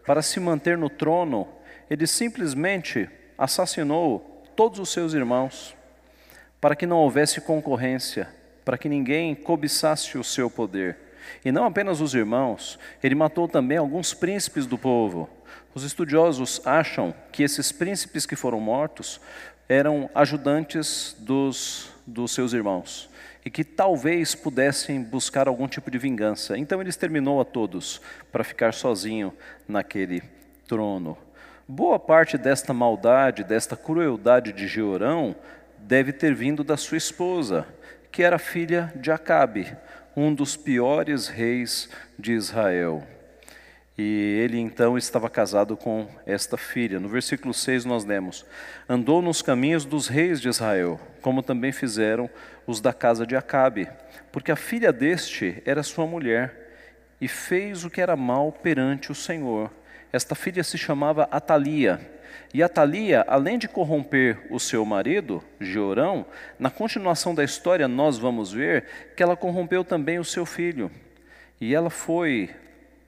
Para 0.06 0.22
se 0.22 0.38
manter 0.38 0.78
no 0.78 0.88
trono, 0.88 1.48
ele 1.92 2.06
simplesmente 2.06 3.06
assassinou 3.36 4.42
todos 4.56 4.78
os 4.78 4.88
seus 4.88 5.12
irmãos, 5.12 5.76
para 6.58 6.74
que 6.74 6.86
não 6.86 6.96
houvesse 6.96 7.38
concorrência, 7.42 8.30
para 8.64 8.78
que 8.78 8.88
ninguém 8.88 9.34
cobiçasse 9.34 10.16
o 10.16 10.24
seu 10.24 10.48
poder. 10.48 10.96
E 11.44 11.52
não 11.52 11.66
apenas 11.66 12.00
os 12.00 12.14
irmãos, 12.14 12.78
ele 13.02 13.14
matou 13.14 13.46
também 13.46 13.76
alguns 13.76 14.14
príncipes 14.14 14.64
do 14.64 14.78
povo. 14.78 15.28
Os 15.74 15.84
estudiosos 15.84 16.62
acham 16.64 17.14
que 17.30 17.42
esses 17.42 17.70
príncipes 17.70 18.24
que 18.24 18.36
foram 18.36 18.58
mortos 18.58 19.20
eram 19.68 20.08
ajudantes 20.14 21.14
dos, 21.18 21.90
dos 22.06 22.32
seus 22.32 22.54
irmãos 22.54 23.10
e 23.44 23.50
que 23.50 23.64
talvez 23.64 24.34
pudessem 24.34 25.02
buscar 25.02 25.46
algum 25.46 25.68
tipo 25.68 25.90
de 25.90 25.98
vingança. 25.98 26.56
Então 26.56 26.80
ele 26.80 26.88
exterminou 26.88 27.38
a 27.38 27.44
todos 27.44 28.00
para 28.30 28.42
ficar 28.42 28.72
sozinho 28.72 29.30
naquele 29.68 30.22
trono. 30.66 31.18
Boa 31.68 31.96
parte 31.96 32.36
desta 32.36 32.74
maldade, 32.74 33.44
desta 33.44 33.76
crueldade 33.76 34.52
de 34.52 34.66
Jeorão, 34.66 35.36
deve 35.78 36.12
ter 36.12 36.34
vindo 36.34 36.64
da 36.64 36.76
sua 36.76 36.98
esposa, 36.98 37.64
que 38.10 38.24
era 38.24 38.36
filha 38.36 38.92
de 38.96 39.12
Acabe, 39.12 39.76
um 40.16 40.34
dos 40.34 40.56
piores 40.56 41.28
reis 41.28 41.88
de 42.18 42.32
Israel. 42.32 43.06
E 43.96 44.40
ele 44.42 44.58
então 44.58 44.98
estava 44.98 45.30
casado 45.30 45.76
com 45.76 46.08
esta 46.26 46.56
filha. 46.56 46.98
No 46.98 47.08
versículo 47.08 47.54
6 47.54 47.84
nós 47.84 48.04
lemos: 48.04 48.44
Andou 48.88 49.22
nos 49.22 49.40
caminhos 49.40 49.84
dos 49.84 50.08
reis 50.08 50.40
de 50.40 50.48
Israel, 50.48 50.98
como 51.20 51.44
também 51.44 51.70
fizeram 51.70 52.28
os 52.66 52.80
da 52.80 52.92
casa 52.92 53.24
de 53.24 53.36
Acabe, 53.36 53.88
porque 54.32 54.50
a 54.50 54.56
filha 54.56 54.92
deste 54.92 55.62
era 55.64 55.84
sua 55.84 56.08
mulher, 56.08 56.74
e 57.20 57.28
fez 57.28 57.84
o 57.84 57.90
que 57.90 58.00
era 58.00 58.16
mal 58.16 58.50
perante 58.50 59.12
o 59.12 59.14
Senhor. 59.14 59.70
Esta 60.12 60.34
filha 60.34 60.62
se 60.62 60.76
chamava 60.76 61.26
Atalia. 61.30 62.00
E 62.52 62.62
Atalia, 62.62 63.24
além 63.26 63.58
de 63.58 63.66
corromper 63.66 64.46
o 64.50 64.60
seu 64.60 64.84
marido, 64.84 65.42
Jeorão, 65.58 66.26
na 66.58 66.70
continuação 66.70 67.34
da 67.34 67.42
história 67.42 67.88
nós 67.88 68.18
vamos 68.18 68.52
ver 68.52 68.84
que 69.16 69.22
ela 69.22 69.36
corrompeu 69.36 69.82
também 69.82 70.18
o 70.18 70.24
seu 70.24 70.44
filho. 70.44 70.90
E 71.58 71.74
ela 71.74 71.88
foi 71.88 72.50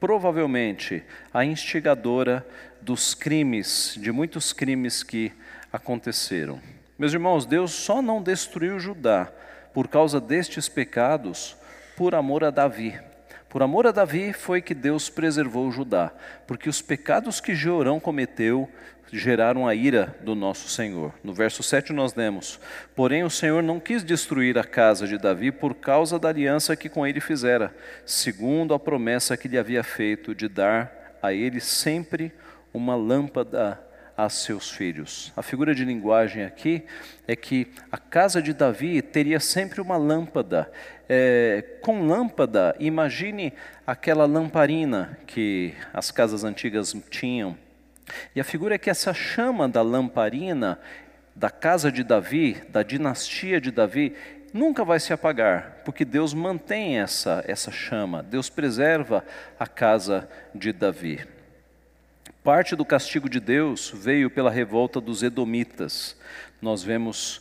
provavelmente 0.00 1.02
a 1.32 1.44
instigadora 1.44 2.46
dos 2.80 3.14
crimes, 3.14 3.98
de 4.00 4.10
muitos 4.10 4.52
crimes 4.52 5.02
que 5.02 5.32
aconteceram. 5.72 6.60
Meus 6.98 7.12
irmãos, 7.12 7.44
Deus 7.44 7.72
só 7.72 8.00
não 8.00 8.22
destruiu 8.22 8.78
Judá 8.78 9.30
por 9.74 9.88
causa 9.88 10.20
destes 10.20 10.68
pecados 10.68 11.56
por 11.96 12.14
amor 12.14 12.44
a 12.44 12.50
Davi. 12.50 12.98
Por 13.54 13.62
amor 13.62 13.86
a 13.86 13.92
Davi 13.92 14.32
foi 14.32 14.60
que 14.60 14.74
Deus 14.74 15.08
preservou 15.08 15.70
Judá, 15.70 16.12
porque 16.44 16.68
os 16.68 16.82
pecados 16.82 17.40
que 17.40 17.54
Jeorão 17.54 18.00
cometeu 18.00 18.68
geraram 19.12 19.68
a 19.68 19.76
ira 19.76 20.12
do 20.22 20.34
nosso 20.34 20.68
Senhor. 20.68 21.14
No 21.22 21.32
verso 21.32 21.62
7 21.62 21.92
nós 21.92 22.16
lemos: 22.16 22.58
Porém 22.96 23.22
o 23.22 23.30
Senhor 23.30 23.62
não 23.62 23.78
quis 23.78 24.02
destruir 24.02 24.58
a 24.58 24.64
casa 24.64 25.06
de 25.06 25.16
Davi 25.16 25.52
por 25.52 25.72
causa 25.76 26.18
da 26.18 26.30
aliança 26.30 26.74
que 26.74 26.88
com 26.88 27.06
ele 27.06 27.20
fizera, 27.20 27.72
segundo 28.04 28.74
a 28.74 28.78
promessa 28.80 29.36
que 29.36 29.46
lhe 29.46 29.56
havia 29.56 29.84
feito 29.84 30.34
de 30.34 30.48
dar 30.48 31.16
a 31.22 31.32
ele 31.32 31.60
sempre 31.60 32.32
uma 32.72 32.96
lâmpada 32.96 33.80
a 34.16 34.28
seus 34.28 34.70
filhos. 34.70 35.32
A 35.36 35.42
figura 35.42 35.74
de 35.74 35.84
linguagem 35.84 36.44
aqui 36.44 36.84
é 37.26 37.34
que 37.34 37.68
a 37.90 37.98
casa 37.98 38.40
de 38.40 38.52
Davi 38.52 39.02
teria 39.02 39.40
sempre 39.40 39.80
uma 39.80 39.96
lâmpada. 39.96 40.70
É, 41.08 41.78
com 41.82 42.06
lâmpada, 42.06 42.74
imagine 42.78 43.52
aquela 43.86 44.26
lamparina 44.26 45.18
que 45.26 45.74
as 45.92 46.10
casas 46.10 46.44
antigas 46.44 46.94
tinham. 47.10 47.56
E 48.34 48.40
a 48.40 48.44
figura 48.44 48.76
é 48.76 48.78
que 48.78 48.90
essa 48.90 49.12
chama 49.12 49.68
da 49.68 49.82
lamparina 49.82 50.78
da 51.34 51.50
casa 51.50 51.90
de 51.90 52.04
Davi, 52.04 52.62
da 52.68 52.82
dinastia 52.82 53.60
de 53.60 53.70
Davi, 53.70 54.14
nunca 54.52 54.84
vai 54.84 55.00
se 55.00 55.12
apagar, 55.12 55.82
porque 55.84 56.04
Deus 56.04 56.32
mantém 56.32 57.00
essa, 57.00 57.44
essa 57.46 57.72
chama, 57.72 58.22
Deus 58.22 58.48
preserva 58.48 59.24
a 59.58 59.66
casa 59.66 60.28
de 60.54 60.72
Davi. 60.72 61.33
Parte 62.44 62.76
do 62.76 62.84
castigo 62.84 63.26
de 63.26 63.40
Deus 63.40 63.90
veio 63.94 64.28
pela 64.28 64.50
revolta 64.50 65.00
dos 65.00 65.22
Edomitas. 65.22 66.14
Nós 66.60 66.82
vemos 66.82 67.40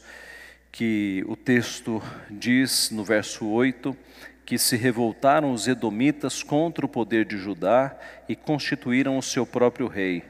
que 0.72 1.25
o 1.27 1.36
texto 1.36 2.01
diz 2.31 2.89
no 2.89 3.03
verso 3.03 3.45
8 3.45 3.93
que 4.45 4.57
se 4.57 4.77
revoltaram 4.77 5.51
os 5.51 5.67
Edomitas 5.67 6.41
contra 6.41 6.86
o 6.86 6.89
poder 6.89 7.25
de 7.25 7.36
Judá 7.36 7.93
e 8.29 8.36
constituíram 8.36 9.17
o 9.17 9.22
seu 9.22 9.45
próprio 9.45 9.88
rei 9.88 10.24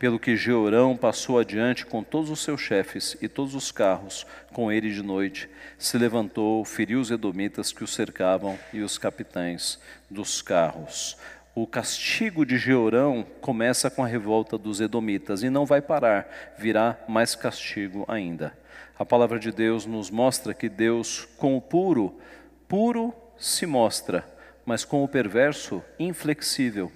pelo 0.00 0.18
que 0.18 0.34
Jeorão 0.34 0.96
passou 0.96 1.38
adiante 1.38 1.84
com 1.84 2.02
todos 2.02 2.30
os 2.30 2.40
seus 2.40 2.60
chefes 2.62 3.18
e 3.20 3.28
todos 3.28 3.54
os 3.54 3.70
carros 3.70 4.26
com 4.50 4.72
ele 4.72 4.90
de 4.90 5.02
noite, 5.02 5.46
se 5.78 5.98
levantou, 5.98 6.64
feriu 6.64 7.00
os 7.00 7.10
edomitas 7.10 7.70
que 7.70 7.84
o 7.84 7.86
cercavam 7.86 8.58
e 8.72 8.80
os 8.80 8.96
capitães 8.96 9.78
dos 10.08 10.40
carros. 10.40 11.18
O 11.54 11.66
castigo 11.66 12.46
de 12.46 12.56
Jeorão 12.56 13.26
começa 13.40 13.90
com 13.90 14.04
a 14.04 14.06
revolta 14.06 14.56
dos 14.56 14.80
edomitas 14.80 15.42
e 15.42 15.50
não 15.50 15.66
vai 15.66 15.82
parar, 15.82 16.54
virá 16.56 16.96
mais 17.08 17.34
castigo 17.34 18.04
ainda. 18.06 18.56
A 18.98 19.04
palavra 19.04 19.38
de 19.38 19.50
Deus 19.50 19.84
nos 19.84 20.10
mostra 20.10 20.54
que 20.54 20.68
Deus, 20.68 21.26
com 21.36 21.56
o 21.56 21.60
puro, 21.60 22.14
puro 22.68 23.12
se 23.36 23.66
mostra, 23.66 24.24
mas 24.64 24.84
com 24.84 25.02
o 25.02 25.08
perverso, 25.08 25.82
inflexível. 25.98 26.92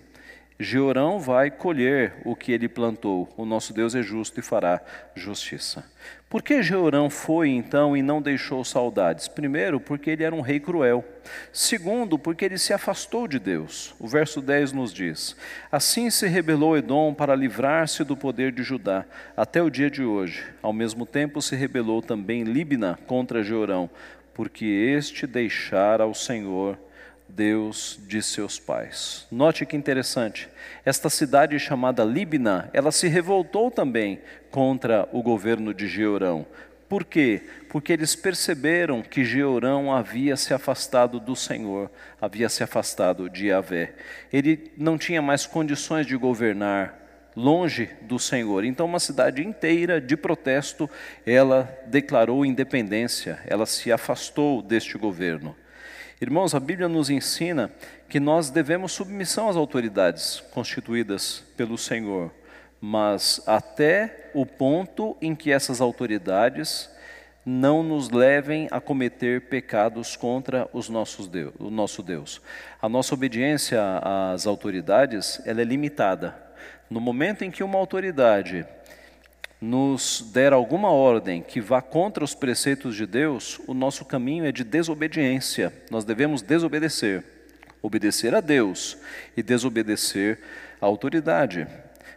Jeorão 0.58 1.18
vai 1.18 1.50
colher 1.50 2.14
o 2.24 2.36
que 2.36 2.52
ele 2.52 2.68
plantou. 2.68 3.28
O 3.36 3.44
nosso 3.44 3.72
Deus 3.72 3.94
é 3.94 4.02
justo 4.02 4.38
e 4.38 4.42
fará 4.42 4.80
justiça. 5.14 5.84
Por 6.28 6.42
que 6.42 6.62
Jeorão 6.62 7.10
foi 7.10 7.48
então 7.48 7.96
e 7.96 8.02
não 8.02 8.22
deixou 8.22 8.64
saudades? 8.64 9.26
Primeiro, 9.26 9.80
porque 9.80 10.10
ele 10.10 10.22
era 10.22 10.34
um 10.34 10.40
rei 10.40 10.60
cruel. 10.60 11.04
Segundo, 11.52 12.16
porque 12.18 12.44
ele 12.44 12.56
se 12.56 12.72
afastou 12.72 13.26
de 13.26 13.40
Deus. 13.40 13.96
O 13.98 14.06
verso 14.06 14.40
10 14.40 14.72
nos 14.72 14.92
diz: 14.92 15.36
Assim 15.72 16.08
se 16.08 16.28
rebelou 16.28 16.76
Edom 16.76 17.12
para 17.12 17.34
livrar-se 17.34 18.04
do 18.04 18.16
poder 18.16 18.52
de 18.52 18.62
Judá, 18.62 19.04
até 19.36 19.60
o 19.60 19.70
dia 19.70 19.90
de 19.90 20.04
hoje. 20.04 20.44
Ao 20.62 20.72
mesmo 20.72 21.04
tempo 21.04 21.42
se 21.42 21.56
rebelou 21.56 22.00
também 22.00 22.44
Libna 22.44 22.98
contra 23.06 23.42
Jeorão, 23.42 23.90
porque 24.32 24.64
este 24.64 25.26
deixara 25.26 26.04
ao 26.04 26.14
Senhor 26.14 26.78
Deus 27.34 27.98
de 28.06 28.22
seus 28.22 28.58
pais. 28.58 29.26
Note 29.30 29.66
que 29.66 29.76
interessante. 29.76 30.48
Esta 30.84 31.10
cidade 31.10 31.58
chamada 31.58 32.04
Libna, 32.04 32.70
ela 32.72 32.92
se 32.92 33.08
revoltou 33.08 33.70
também 33.70 34.20
contra 34.50 35.08
o 35.12 35.22
governo 35.22 35.74
de 35.74 35.88
Jeorão. 35.88 36.46
Por 36.88 37.04
quê? 37.04 37.42
Porque 37.68 37.92
eles 37.92 38.14
perceberam 38.14 39.02
que 39.02 39.24
Jeorão 39.24 39.92
havia 39.92 40.36
se 40.36 40.54
afastado 40.54 41.18
do 41.18 41.34
Senhor, 41.34 41.90
havia 42.20 42.48
se 42.48 42.62
afastado 42.62 43.28
de 43.28 43.48
Yahvé. 43.48 43.94
Ele 44.32 44.70
não 44.76 44.96
tinha 44.96 45.20
mais 45.20 45.44
condições 45.44 46.06
de 46.06 46.16
governar 46.16 47.00
longe 47.34 47.90
do 48.02 48.18
Senhor. 48.18 48.64
Então, 48.64 48.86
uma 48.86 49.00
cidade 49.00 49.42
inteira 49.42 50.00
de 50.00 50.16
protesto, 50.16 50.88
ela 51.26 51.68
declarou 51.86 52.46
independência, 52.46 53.40
ela 53.44 53.66
se 53.66 53.90
afastou 53.90 54.62
deste 54.62 54.96
governo. 54.96 55.56
Irmãos, 56.24 56.54
a 56.54 56.58
Bíblia 56.58 56.88
nos 56.88 57.10
ensina 57.10 57.70
que 58.08 58.18
nós 58.18 58.48
devemos 58.48 58.92
submissão 58.92 59.46
às 59.46 59.56
autoridades 59.56 60.42
constituídas 60.54 61.44
pelo 61.54 61.76
Senhor, 61.76 62.32
mas 62.80 63.42
até 63.46 64.30
o 64.32 64.46
ponto 64.46 65.18
em 65.20 65.34
que 65.34 65.52
essas 65.52 65.82
autoridades 65.82 66.88
não 67.44 67.82
nos 67.82 68.08
levem 68.08 68.68
a 68.70 68.80
cometer 68.80 69.50
pecados 69.50 70.16
contra 70.16 70.66
os 70.72 70.88
nossos 70.88 71.28
Deus, 71.28 71.52
o 71.58 71.68
nosso 71.68 72.02
Deus. 72.02 72.40
A 72.80 72.88
nossa 72.88 73.12
obediência 73.12 73.82
às 74.32 74.46
autoridades 74.46 75.42
ela 75.44 75.60
é 75.60 75.64
limitada. 75.64 76.34
No 76.88 77.02
momento 77.02 77.44
em 77.44 77.50
que 77.50 77.62
uma 77.62 77.78
autoridade 77.78 78.66
nos 79.60 80.30
der 80.32 80.52
alguma 80.52 80.90
ordem 80.90 81.42
que 81.42 81.60
vá 81.60 81.80
contra 81.80 82.22
os 82.22 82.34
preceitos 82.34 82.96
de 82.96 83.06
Deus, 83.06 83.60
o 83.66 83.74
nosso 83.74 84.04
caminho 84.04 84.44
é 84.44 84.52
de 84.52 84.64
desobediência. 84.64 85.72
Nós 85.90 86.04
devemos 86.04 86.42
desobedecer, 86.42 87.24
obedecer 87.82 88.34
a 88.34 88.40
Deus 88.40 88.96
e 89.36 89.42
desobedecer 89.42 90.38
à 90.80 90.86
autoridade. 90.86 91.66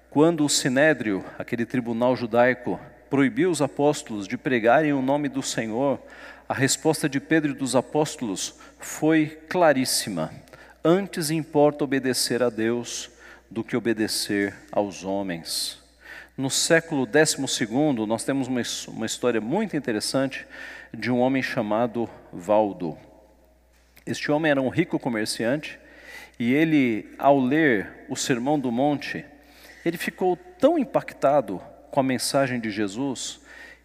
Quando 0.10 0.44
o 0.44 0.50
sinédrio, 0.50 1.24
aquele 1.38 1.65
tribunal 1.65 2.15
judaico, 2.15 2.79
proibiu 3.10 3.50
os 3.50 3.62
apóstolos 3.62 4.27
de 4.27 4.38
pregarem 4.38 4.94
o 4.94 5.01
nome 5.01 5.29
do 5.29 5.41
Senhor, 5.41 6.01
a 6.50 6.53
resposta 6.53 7.10
de 7.10 7.20
Pedro 7.20 7.51
e 7.51 7.56
dos 7.56 7.75
apóstolos 7.75 8.56
foi 8.79 9.27
claríssima: 9.50 10.32
antes 10.84 11.29
importa 11.29 11.84
obedecer 11.84 12.41
a 12.41 12.50
Deus 12.50 13.10
do 13.50 13.63
que 13.63 13.75
obedecer 13.75 14.53
aos 14.72 15.03
homens. 15.03 15.87
No 16.38 16.51
século 16.51 17.08
XII, 17.08 18.06
nós 18.06 18.24
temos 18.24 18.48
uma, 18.48 18.62
uma 18.89 19.08
história 19.08 19.41
muito 19.41 19.75
interessante 19.75 20.46
de 20.94 21.12
um 21.12 21.17
homem 21.17 21.41
chamado 21.41 22.08
Valdo. 22.32 22.96
Este 24.06 24.32
homem 24.32 24.51
era 24.51 24.62
um 24.62 24.70
rico 24.70 25.00
comerciante 25.00 25.79
e 26.38 26.53
ele, 26.53 27.12
ao 27.17 27.39
ler 27.39 28.06
o 28.08 28.15
Sermão 28.15 28.60
do 28.60 28.72
Monte, 28.72 29.25
ele 29.84 29.98
ficou 29.98 30.36
tão 30.36 30.77
impactado 30.77 31.60
com 31.89 32.00
a 32.00 32.03
mensagem 32.03 32.60
de 32.60 32.70
Jesus 32.70 33.39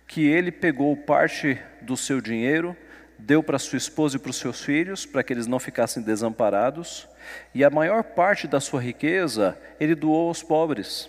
que 0.06 0.26
ele 0.28 0.52
pegou 0.52 0.94
parte 0.94 1.58
do 1.80 1.96
seu 1.96 2.20
dinheiro, 2.20 2.76
deu 3.18 3.42
para 3.42 3.58
sua 3.58 3.78
esposa 3.78 4.16
e 4.16 4.20
para 4.20 4.30
os 4.30 4.36
seus 4.36 4.62
filhos, 4.62 5.06
para 5.06 5.22
que 5.22 5.32
eles 5.32 5.46
não 5.46 5.58
ficassem 5.58 6.02
desamparados, 6.02 7.08
e 7.54 7.64
a 7.64 7.70
maior 7.70 8.02
parte 8.02 8.46
da 8.46 8.60
sua 8.60 8.82
riqueza 8.82 9.58
ele 9.80 9.94
doou 9.94 10.28
aos 10.28 10.42
pobres. 10.42 11.08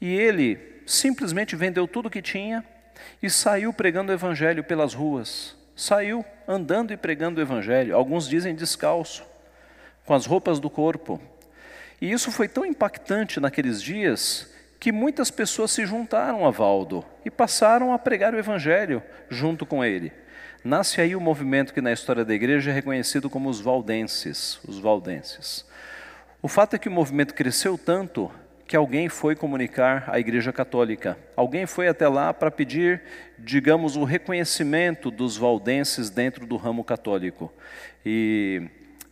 E 0.00 0.12
ele 0.14 0.82
simplesmente 0.86 1.56
vendeu 1.56 1.88
tudo 1.88 2.10
que 2.10 2.22
tinha 2.22 2.64
e 3.22 3.30
saiu 3.30 3.72
pregando 3.72 4.12
o 4.12 4.14
evangelho 4.14 4.62
pelas 4.62 4.94
ruas. 4.94 5.56
Saiu 5.74 6.24
andando 6.46 6.92
e 6.92 6.96
pregando 6.96 7.40
o 7.40 7.42
evangelho. 7.42 7.96
Alguns 7.96 8.28
dizem 8.28 8.54
descalço, 8.54 9.24
com 10.04 10.14
as 10.14 10.26
roupas 10.26 10.60
do 10.60 10.70
corpo. 10.70 11.20
E 12.00 12.10
isso 12.10 12.30
foi 12.30 12.48
tão 12.48 12.64
impactante 12.64 13.40
naqueles 13.40 13.82
dias 13.82 14.52
que 14.78 14.92
muitas 14.92 15.30
pessoas 15.30 15.70
se 15.70 15.86
juntaram 15.86 16.46
a 16.46 16.50
Valdo 16.50 17.04
e 17.24 17.30
passaram 17.30 17.92
a 17.92 17.98
pregar 17.98 18.34
o 18.34 18.38
evangelho 18.38 19.02
junto 19.30 19.64
com 19.64 19.82
ele. 19.82 20.12
Nasce 20.62 21.00
aí 21.00 21.14
o 21.14 21.18
um 21.18 21.22
movimento 21.22 21.72
que 21.72 21.80
na 21.80 21.92
história 21.92 22.24
da 22.24 22.34
igreja 22.34 22.70
é 22.70 22.74
reconhecido 22.74 23.30
como 23.30 23.48
os 23.48 23.60
valdenses, 23.60 24.60
os 24.66 24.78
valdenses. 24.78 25.64
O 26.42 26.48
fato 26.48 26.76
é 26.76 26.78
que 26.78 26.88
o 26.88 26.92
movimento 26.92 27.34
cresceu 27.34 27.78
tanto 27.78 28.30
que 28.66 28.76
alguém 28.76 29.08
foi 29.08 29.36
comunicar 29.36 30.04
à 30.08 30.18
Igreja 30.18 30.52
Católica. 30.52 31.18
Alguém 31.36 31.66
foi 31.66 31.88
até 31.88 32.08
lá 32.08 32.32
para 32.32 32.50
pedir, 32.50 33.02
digamos, 33.38 33.96
o 33.96 34.04
reconhecimento 34.04 35.10
dos 35.10 35.36
valdenses 35.36 36.08
dentro 36.08 36.46
do 36.46 36.56
ramo 36.56 36.82
católico. 36.82 37.52
E, 38.04 38.62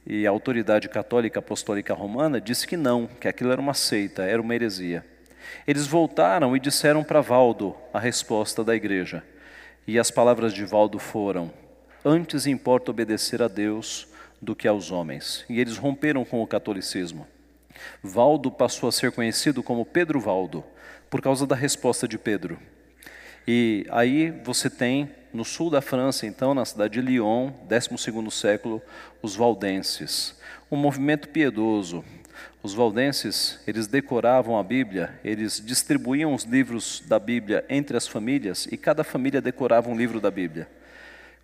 e 0.07 0.27
a 0.27 0.31
autoridade 0.31 0.89
católica 0.89 1.39
apostólica 1.39 1.93
romana 1.93 2.41
disse 2.41 2.67
que 2.67 2.77
não, 2.77 3.07
que 3.07 3.29
aquilo 3.29 3.53
era 3.53 3.61
uma 3.61 3.75
seita, 3.75 4.23
era 4.23 4.41
uma 4.41 4.55
heresia. 4.55 5.05
Eles 5.67 5.87
voltaram 5.87 6.57
e 6.57 6.61
disseram 6.61 7.05
para 7.05 7.21
Valdo 7.21 7.77
a 7.93 8.01
resposta 8.01 8.65
da 8.65 8.75
igreja. 8.75 9.23
E 9.87 9.99
as 9.99 10.11
palavras 10.11 10.55
de 10.55 10.65
Valdo 10.65 10.99
foram: 10.99 11.53
Antes 12.05 12.47
importa 12.47 12.91
obedecer 12.91 13.43
a 13.43 13.49
Deus 13.49 14.09
do 14.41 14.57
que 14.57 14.67
aos 14.67 14.91
homens. 14.91 15.45
E 15.49 15.61
eles 15.61 15.77
romperam 15.77 16.25
com 16.25 16.43
o 16.43 16.47
catolicismo. 16.47 17.27
Valdo 18.03 18.51
passou 18.51 18.89
a 18.89 18.93
ser 18.93 19.13
conhecido 19.13 19.63
como 19.63 19.85
Pedro 19.85 20.21
Valdo, 20.21 20.65
por 21.11 21.21
causa 21.21 21.47
da 21.47 21.55
resposta 21.55 22.09
de 22.09 22.19
Pedro. 22.19 22.59
E 23.47 23.87
aí 23.91 24.31
você 24.31 24.71
tem, 24.71 25.11
no 25.33 25.45
sul 25.45 25.71
da 25.71 25.81
França, 25.81 26.27
então, 26.27 26.55
na 26.55 26.65
cidade 26.65 26.95
de 26.95 27.01
Lyon, 27.01 27.51
12º 27.69 28.31
século, 28.31 28.81
os 29.21 29.35
valdenses. 29.35 30.39
Um 30.71 30.77
movimento 30.77 31.29
piedoso. 31.29 32.05
Os 32.63 32.75
valdenses, 32.75 33.59
eles 33.67 33.89
decoravam 33.89 34.57
a 34.57 34.63
Bíblia, 34.63 35.19
eles 35.25 35.61
distribuíam 35.65 36.33
os 36.33 36.45
livros 36.45 37.03
da 37.07 37.19
Bíblia 37.19 37.65
entre 37.69 37.97
as 37.97 38.07
famílias 38.07 38.69
e 38.71 38.77
cada 38.77 39.03
família 39.03 39.41
decorava 39.41 39.91
um 39.91 39.97
livro 39.97 40.21
da 40.21 40.31
Bíblia. 40.31 40.69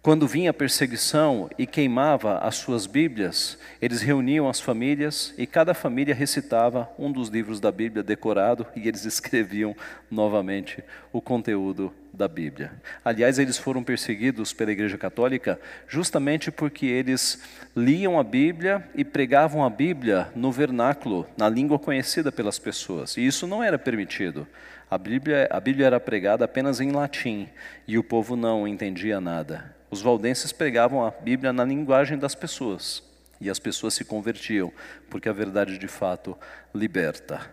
Quando 0.08 0.26
vinha 0.26 0.52
a 0.52 0.54
perseguição 0.54 1.50
e 1.58 1.66
queimava 1.66 2.38
as 2.38 2.54
suas 2.54 2.86
Bíblias, 2.86 3.58
eles 3.78 4.00
reuniam 4.00 4.48
as 4.48 4.58
famílias 4.58 5.34
e 5.36 5.46
cada 5.46 5.74
família 5.74 6.14
recitava 6.14 6.88
um 6.98 7.12
dos 7.12 7.28
livros 7.28 7.60
da 7.60 7.70
Bíblia 7.70 8.02
decorado 8.02 8.66
e 8.74 8.88
eles 8.88 9.04
escreviam 9.04 9.76
novamente 10.10 10.82
o 11.12 11.20
conteúdo 11.20 11.92
da 12.10 12.26
Bíblia. 12.26 12.72
Aliás, 13.04 13.38
eles 13.38 13.58
foram 13.58 13.84
perseguidos 13.84 14.54
pela 14.54 14.72
Igreja 14.72 14.96
Católica 14.96 15.60
justamente 15.86 16.50
porque 16.50 16.86
eles 16.86 17.42
liam 17.76 18.18
a 18.18 18.24
Bíblia 18.24 18.88
e 18.94 19.04
pregavam 19.04 19.62
a 19.62 19.68
Bíblia 19.68 20.28
no 20.34 20.50
vernáculo, 20.50 21.26
na 21.36 21.50
língua 21.50 21.78
conhecida 21.78 22.32
pelas 22.32 22.58
pessoas. 22.58 23.18
E 23.18 23.26
isso 23.26 23.46
não 23.46 23.62
era 23.62 23.78
permitido. 23.78 24.48
A 24.90 24.96
Bíblia, 24.96 25.46
a 25.50 25.60
Bíblia 25.60 25.84
era 25.84 26.00
pregada 26.00 26.46
apenas 26.46 26.80
em 26.80 26.92
latim 26.92 27.46
e 27.86 27.98
o 27.98 28.02
povo 28.02 28.36
não 28.36 28.66
entendia 28.66 29.20
nada. 29.20 29.76
Os 29.90 30.02
valdenses 30.02 30.52
pregavam 30.52 31.04
a 31.04 31.10
Bíblia 31.10 31.52
na 31.52 31.64
linguagem 31.64 32.18
das 32.18 32.34
pessoas 32.34 33.02
e 33.40 33.48
as 33.48 33.58
pessoas 33.58 33.94
se 33.94 34.04
convertiam, 34.04 34.72
porque 35.08 35.28
a 35.28 35.32
verdade 35.32 35.78
de 35.78 35.88
fato 35.88 36.36
liberta. 36.74 37.50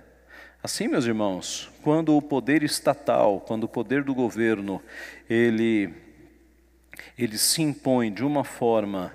Assim, 0.61 0.87
meus 0.87 1.05
irmãos, 1.05 1.69
quando 1.83 2.17
o 2.17 2.21
poder 2.21 2.63
estatal, 2.63 3.39
quando 3.39 3.65
o 3.65 3.69
poder 3.69 4.03
do 4.03 4.15
governo, 4.15 4.81
ele, 5.29 5.93
ele 7.17 7.37
se 7.37 7.61
impõe 7.61 8.11
de 8.11 8.23
uma 8.23 8.43
forma 8.43 9.13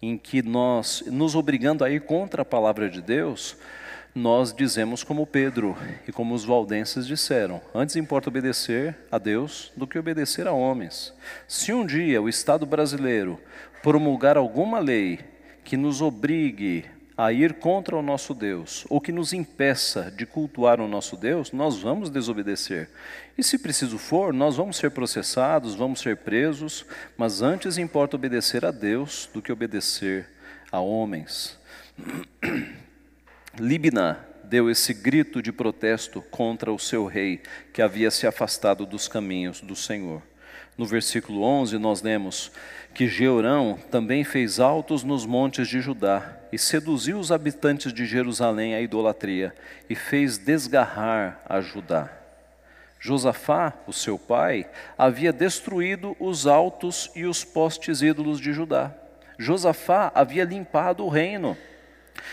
em 0.00 0.16
que 0.16 0.40
nós, 0.40 1.04
nos 1.06 1.34
obrigando 1.34 1.84
a 1.84 1.90
ir 1.90 2.00
contra 2.00 2.42
a 2.42 2.44
palavra 2.44 2.88
de 2.88 3.02
Deus, 3.02 3.56
nós 4.14 4.52
dizemos 4.52 5.04
como 5.04 5.26
Pedro 5.26 5.76
e 6.06 6.12
como 6.12 6.34
os 6.34 6.44
valdenses 6.44 7.06
disseram: 7.06 7.60
antes 7.74 7.96
importa 7.96 8.28
obedecer 8.28 8.96
a 9.10 9.18
Deus 9.18 9.72
do 9.76 9.86
que 9.86 9.98
obedecer 9.98 10.46
a 10.46 10.52
homens. 10.52 11.12
Se 11.46 11.72
um 11.72 11.86
dia 11.86 12.20
o 12.20 12.28
Estado 12.28 12.66
brasileiro 12.66 13.40
promulgar 13.82 14.36
alguma 14.36 14.78
lei 14.78 15.20
que 15.64 15.76
nos 15.76 16.00
obrigue 16.00 16.84
a 17.16 17.32
ir 17.32 17.54
contra 17.54 17.96
o 17.96 18.02
nosso 18.02 18.32
Deus, 18.32 18.86
ou 18.88 19.00
que 19.00 19.10
nos 19.10 19.32
impeça 19.32 20.08
de 20.08 20.24
cultuar 20.24 20.80
o 20.80 20.86
nosso 20.86 21.16
Deus, 21.16 21.50
nós 21.50 21.76
vamos 21.76 22.10
desobedecer. 22.10 22.88
E 23.36 23.42
se 23.42 23.58
preciso 23.58 23.98
for, 23.98 24.32
nós 24.32 24.56
vamos 24.56 24.76
ser 24.76 24.92
processados, 24.92 25.74
vamos 25.74 26.00
ser 26.00 26.18
presos, 26.18 26.86
mas 27.16 27.42
antes 27.42 27.76
importa 27.76 28.14
obedecer 28.14 28.64
a 28.64 28.70
Deus 28.70 29.28
do 29.34 29.42
que 29.42 29.50
obedecer 29.50 30.28
a 30.70 30.78
homens. 30.78 31.58
Libna 33.58 34.24
deu 34.44 34.70
esse 34.70 34.94
grito 34.94 35.42
de 35.42 35.52
protesto 35.52 36.22
contra 36.22 36.72
o 36.72 36.78
seu 36.78 37.06
rei, 37.06 37.42
que 37.72 37.82
havia 37.82 38.10
se 38.10 38.26
afastado 38.26 38.86
dos 38.86 39.08
caminhos 39.08 39.60
do 39.60 39.76
Senhor. 39.76 40.22
No 40.76 40.86
versículo 40.86 41.42
11, 41.42 41.76
nós 41.76 42.00
lemos 42.02 42.52
que 42.94 43.08
Georão 43.08 43.78
também 43.90 44.24
fez 44.24 44.60
altos 44.60 45.02
nos 45.02 45.26
montes 45.26 45.68
de 45.68 45.80
Judá 45.80 46.38
e 46.52 46.58
seduziu 46.58 47.18
os 47.18 47.32
habitantes 47.32 47.92
de 47.92 48.06
Jerusalém 48.06 48.74
à 48.74 48.80
idolatria 48.80 49.54
e 49.90 49.94
fez 49.94 50.38
desgarrar 50.38 51.40
a 51.44 51.60
Judá. 51.60 52.10
Josafá, 53.00 53.74
o 53.86 53.92
seu 53.92 54.18
pai, 54.18 54.68
havia 54.96 55.32
destruído 55.32 56.16
os 56.18 56.46
altos 56.46 57.10
e 57.14 57.26
os 57.26 57.44
postes 57.44 58.02
ídolos 58.02 58.40
de 58.40 58.52
Judá. 58.52 58.92
Josafá 59.38 60.10
havia 60.14 60.44
limpado 60.44 61.04
o 61.04 61.08
reino 61.08 61.56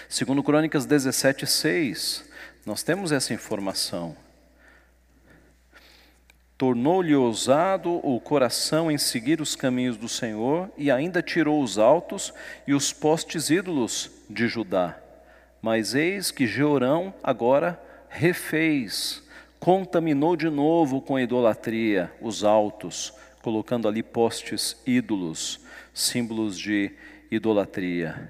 Segundo 0.09 0.43
Crônicas 0.43 0.85
17, 0.85 1.45
6, 1.45 2.23
nós 2.65 2.83
temos 2.83 3.11
essa 3.11 3.33
informação. 3.33 4.15
Tornou-lhe 6.57 7.13
ousado 7.13 7.99
o 8.01 8.19
coração 8.19 8.89
em 8.89 8.97
seguir 8.97 9.41
os 9.41 9.55
caminhos 9.55 9.97
do 9.97 10.07
Senhor 10.07 10.69
e 10.77 10.89
ainda 10.89 11.21
tirou 11.21 11.61
os 11.61 11.77
altos 11.77 12.33
e 12.65 12.73
os 12.73 12.93
postes 12.93 13.49
ídolos 13.49 14.09
de 14.29 14.47
Judá. 14.47 14.97
Mas 15.61 15.93
eis 15.95 16.31
que 16.31 16.47
Jeorão 16.47 17.13
agora 17.21 17.81
refez, 18.07 19.21
contaminou 19.59 20.37
de 20.37 20.49
novo 20.49 21.01
com 21.01 21.19
idolatria 21.19 22.11
os 22.21 22.43
altos, 22.43 23.13
colocando 23.41 23.87
ali 23.87 24.01
postes 24.01 24.77
ídolos, 24.85 25.59
símbolos 25.93 26.57
de. 26.57 26.91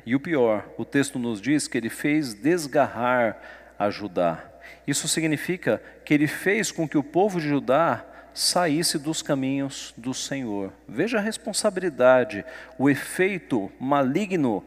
E 0.06 0.16
o 0.16 0.20
pior, 0.20 0.68
o 0.78 0.86
texto 0.86 1.20
nos 1.20 1.42
diz 1.42 1.68
que 1.68 1.78
ele 1.78 1.90
fez 1.90 2.34
desgarrar 2.34 3.38
a 3.78 3.90
Judá. 3.90 4.44
Isso 4.88 5.08
significa 5.08 5.82
que 6.04 6.14
ele 6.14 6.28
fez 6.28 6.72
com 6.72 6.88
que 6.88 6.98
o 6.98 7.04
povo 7.04 7.40
de 7.40 7.48
Judá 7.48 8.06
saísse 8.34 9.00
dos 9.00 9.22
caminhos 9.22 9.94
do 9.98 10.14
Senhor. 10.14 10.72
Veja 10.88 11.18
a 11.18 11.22
responsabilidade, 11.22 12.44
o 12.78 12.90
efeito 12.90 13.72
maligno 13.80 14.64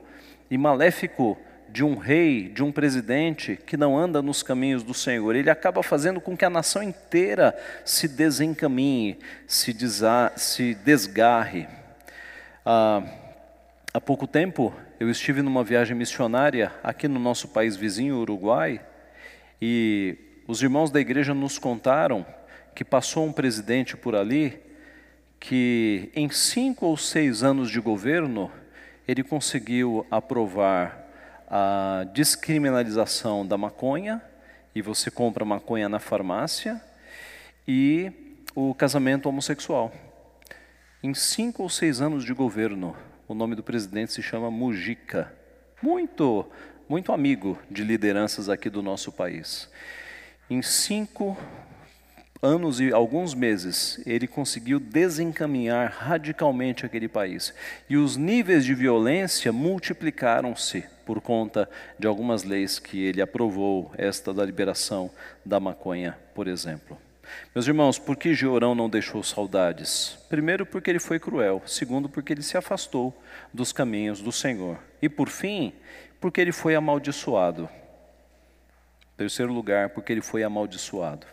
e 0.50 0.56
maléfico 0.56 1.38
de 1.68 1.84
um 1.84 1.96
rei, 1.96 2.48
de 2.48 2.62
um 2.62 2.72
presidente 2.72 3.58
que 3.66 3.76
não 3.76 3.96
anda 3.96 4.22
nos 4.22 4.42
caminhos 4.42 4.82
do 4.82 4.94
Senhor. 4.94 5.36
Ele 5.36 5.50
acaba 5.50 5.82
fazendo 5.82 6.20
com 6.20 6.36
que 6.36 6.44
a 6.44 6.50
nação 6.50 6.82
inteira 6.82 7.54
se 7.84 8.08
desencaminhe, 8.08 9.18
se, 9.46 9.76
se 10.36 10.74
desgarre. 10.74 11.68
Ah, 12.64 13.02
Há 13.98 14.00
pouco 14.00 14.28
tempo 14.28 14.72
eu 15.00 15.10
estive 15.10 15.42
numa 15.42 15.64
viagem 15.64 15.96
missionária 15.96 16.70
aqui 16.84 17.08
no 17.08 17.18
nosso 17.18 17.48
país 17.48 17.74
vizinho, 17.74 18.18
Uruguai, 18.18 18.80
e 19.60 20.16
os 20.46 20.62
irmãos 20.62 20.92
da 20.92 21.00
igreja 21.00 21.34
nos 21.34 21.58
contaram 21.58 22.24
que 22.76 22.84
passou 22.84 23.26
um 23.26 23.32
presidente 23.32 23.96
por 23.96 24.14
ali 24.14 24.62
que 25.40 26.12
em 26.14 26.30
cinco 26.30 26.86
ou 26.86 26.96
seis 26.96 27.42
anos 27.42 27.72
de 27.72 27.80
governo 27.80 28.52
ele 29.08 29.24
conseguiu 29.24 30.06
aprovar 30.12 31.04
a 31.50 32.06
descriminalização 32.14 33.44
da 33.44 33.58
maconha 33.58 34.22
e 34.76 34.80
você 34.80 35.10
compra 35.10 35.44
maconha 35.44 35.88
na 35.88 35.98
farmácia 35.98 36.80
e 37.66 38.12
o 38.54 38.72
casamento 38.74 39.28
homossexual. 39.28 39.92
Em 41.02 41.12
cinco 41.14 41.64
ou 41.64 41.68
seis 41.68 42.00
anos 42.00 42.22
de 42.22 42.32
governo, 42.32 42.94
o 43.28 43.34
nome 43.34 43.54
do 43.54 43.62
presidente 43.62 44.12
se 44.12 44.22
chama 44.22 44.50
Mujica. 44.50 45.30
Muito, 45.82 46.46
muito 46.88 47.12
amigo 47.12 47.58
de 47.70 47.84
lideranças 47.84 48.48
aqui 48.48 48.70
do 48.70 48.82
nosso 48.82 49.12
país. 49.12 49.70
Em 50.48 50.62
cinco 50.62 51.36
anos 52.40 52.80
e 52.80 52.90
alguns 52.90 53.34
meses, 53.34 54.00
ele 54.06 54.26
conseguiu 54.26 54.80
desencaminhar 54.80 55.94
radicalmente 55.98 56.86
aquele 56.86 57.06
país. 57.06 57.52
E 57.90 57.98
os 57.98 58.16
níveis 58.16 58.64
de 58.64 58.74
violência 58.74 59.52
multiplicaram-se 59.52 60.86
por 61.04 61.20
conta 61.20 61.68
de 61.98 62.06
algumas 62.06 62.44
leis 62.44 62.78
que 62.78 62.98
ele 63.04 63.20
aprovou, 63.20 63.92
esta 63.98 64.32
da 64.32 64.44
liberação 64.44 65.10
da 65.44 65.60
maconha, 65.60 66.18
por 66.34 66.48
exemplo. 66.48 66.96
Meus 67.54 67.66
irmãos, 67.66 67.98
por 67.98 68.16
que 68.16 68.34
Georão 68.34 68.74
não 68.74 68.88
deixou 68.88 69.22
saudades? 69.22 70.18
Primeiro, 70.28 70.64
porque 70.64 70.90
ele 70.90 70.98
foi 70.98 71.18
cruel. 71.18 71.62
Segundo, 71.66 72.08
porque 72.08 72.32
ele 72.32 72.42
se 72.42 72.56
afastou 72.56 73.16
dos 73.52 73.72
caminhos 73.72 74.20
do 74.20 74.32
Senhor. 74.32 74.78
E 75.00 75.08
por 75.08 75.28
fim, 75.28 75.72
porque 76.20 76.40
ele 76.40 76.52
foi 76.52 76.74
amaldiçoado. 76.74 77.68
Terceiro 79.16 79.52
lugar, 79.52 79.90
porque 79.90 80.12
ele 80.12 80.20
foi 80.20 80.42
amaldiçoado. 80.42 81.26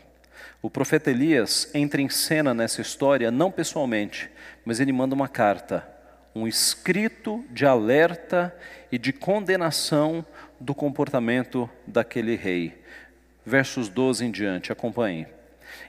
O 0.62 0.70
profeta 0.70 1.12
Elias 1.12 1.70
entra 1.74 2.02
em 2.02 2.10
cena 2.10 2.54
nessa 2.54 2.82
história, 2.82 3.30
não 3.30 3.52
pessoalmente, 3.52 4.30
mas 4.66 4.80
ele 4.80 4.92
manda 4.92 5.14
uma 5.14 5.28
carta, 5.28 5.88
um 6.34 6.48
escrito 6.48 7.46
de 7.52 7.66
alerta 7.66 8.56
e 8.92 8.98
de 8.98 9.14
condenação 9.14 10.26
do 10.60 10.74
comportamento 10.74 11.70
daquele 11.86 12.36
rei. 12.36 12.82
Versos 13.46 13.90
12 13.90 14.26
em 14.26 14.32
diante, 14.32 14.72
acompanhe. 14.72 15.28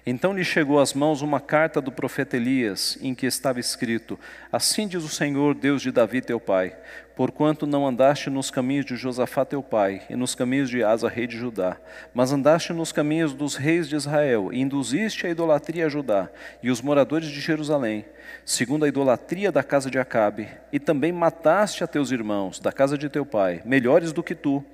Então 0.09 0.33
lhe 0.33 0.45
chegou 0.45 0.79
às 0.79 0.95
mãos 0.95 1.21
uma 1.21 1.41
carta 1.41 1.81
do 1.81 1.91
profeta 1.91 2.37
Elias, 2.37 2.97
em 3.03 3.13
que 3.13 3.27
estava 3.27 3.59
escrito: 3.59 4.17
Assim 4.53 4.87
diz 4.87 5.03
o 5.03 5.09
Senhor, 5.09 5.53
Deus 5.53 5.83
de 5.83 5.91
Davi 5.91 6.21
teu 6.21 6.39
pai: 6.39 6.77
Porquanto 7.17 7.67
não 7.67 7.85
andaste 7.85 8.31
nos 8.31 8.49
caminhos 8.49 8.85
de 8.85 8.95
Josafá 8.95 9.45
teu 9.45 9.65
pai, 9.65 10.03
e 10.09 10.15
nos 10.15 10.33
caminhos 10.33 10.71
de 10.71 10.85
Asa, 10.85 11.09
rei 11.09 11.27
de 11.27 11.37
Judá, 11.37 11.77
mas 12.15 12.31
andaste 12.31 12.73
nos 12.73 12.93
caminhos 12.93 13.35
dos 13.35 13.57
reis 13.57 13.89
de 13.89 13.97
Israel, 13.97 14.53
e 14.53 14.61
induziste 14.61 15.27
a 15.27 15.31
idolatria 15.31 15.87
a 15.87 15.89
Judá 15.89 16.31
e 16.63 16.71
os 16.71 16.81
moradores 16.81 17.29
de 17.29 17.41
Jerusalém, 17.41 18.05
segundo 18.45 18.85
a 18.85 18.89
idolatria 18.89 19.51
da 19.51 19.65
casa 19.65 19.91
de 19.91 19.99
Acabe, 19.99 20.47
e 20.73 20.79
também 20.79 21.11
mataste 21.11 21.83
a 21.83 21.87
teus 21.89 22.13
irmãos, 22.13 22.61
da 22.61 22.71
casa 22.71 22.97
de 22.97 23.09
teu 23.09 23.27
pai, 23.27 23.61
melhores 23.65 24.13
do 24.13 24.23
que 24.23 24.37
tu, 24.37 24.65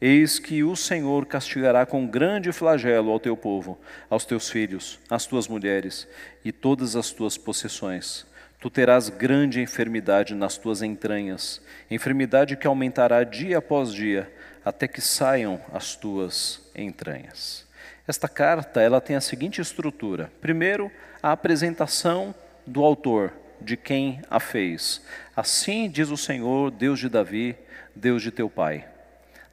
Eis 0.00 0.38
que 0.38 0.62
o 0.62 0.76
Senhor 0.76 1.24
castigará 1.24 1.86
com 1.86 2.06
grande 2.06 2.52
flagelo 2.52 3.10
ao 3.10 3.18
teu 3.18 3.36
povo, 3.36 3.78
aos 4.10 4.26
teus 4.26 4.50
filhos, 4.50 4.98
às 5.08 5.26
tuas 5.26 5.48
mulheres 5.48 6.06
e 6.44 6.52
todas 6.52 6.96
as 6.96 7.10
tuas 7.10 7.38
possessões. 7.38 8.26
Tu 8.60 8.68
terás 8.68 9.08
grande 9.08 9.60
enfermidade 9.60 10.34
nas 10.34 10.58
tuas 10.58 10.82
entranhas, 10.82 11.62
enfermidade 11.90 12.56
que 12.56 12.66
aumentará 12.66 13.24
dia 13.24 13.58
após 13.58 13.92
dia, 13.92 14.30
até 14.64 14.86
que 14.86 15.00
saiam 15.00 15.60
as 15.72 15.94
tuas 15.94 16.60
entranhas. 16.74 17.66
Esta 18.06 18.28
carta, 18.28 18.80
ela 18.80 19.00
tem 19.00 19.16
a 19.16 19.20
seguinte 19.20 19.60
estrutura: 19.60 20.30
primeiro, 20.40 20.90
a 21.22 21.32
apresentação 21.32 22.34
do 22.66 22.84
autor, 22.84 23.32
de 23.60 23.76
quem 23.76 24.20
a 24.28 24.38
fez. 24.38 25.02
Assim 25.34 25.88
diz 25.88 26.10
o 26.10 26.16
Senhor, 26.16 26.70
Deus 26.70 26.98
de 26.98 27.08
Davi, 27.08 27.56
Deus 27.94 28.22
de 28.22 28.30
teu 28.30 28.50
pai. 28.50 28.84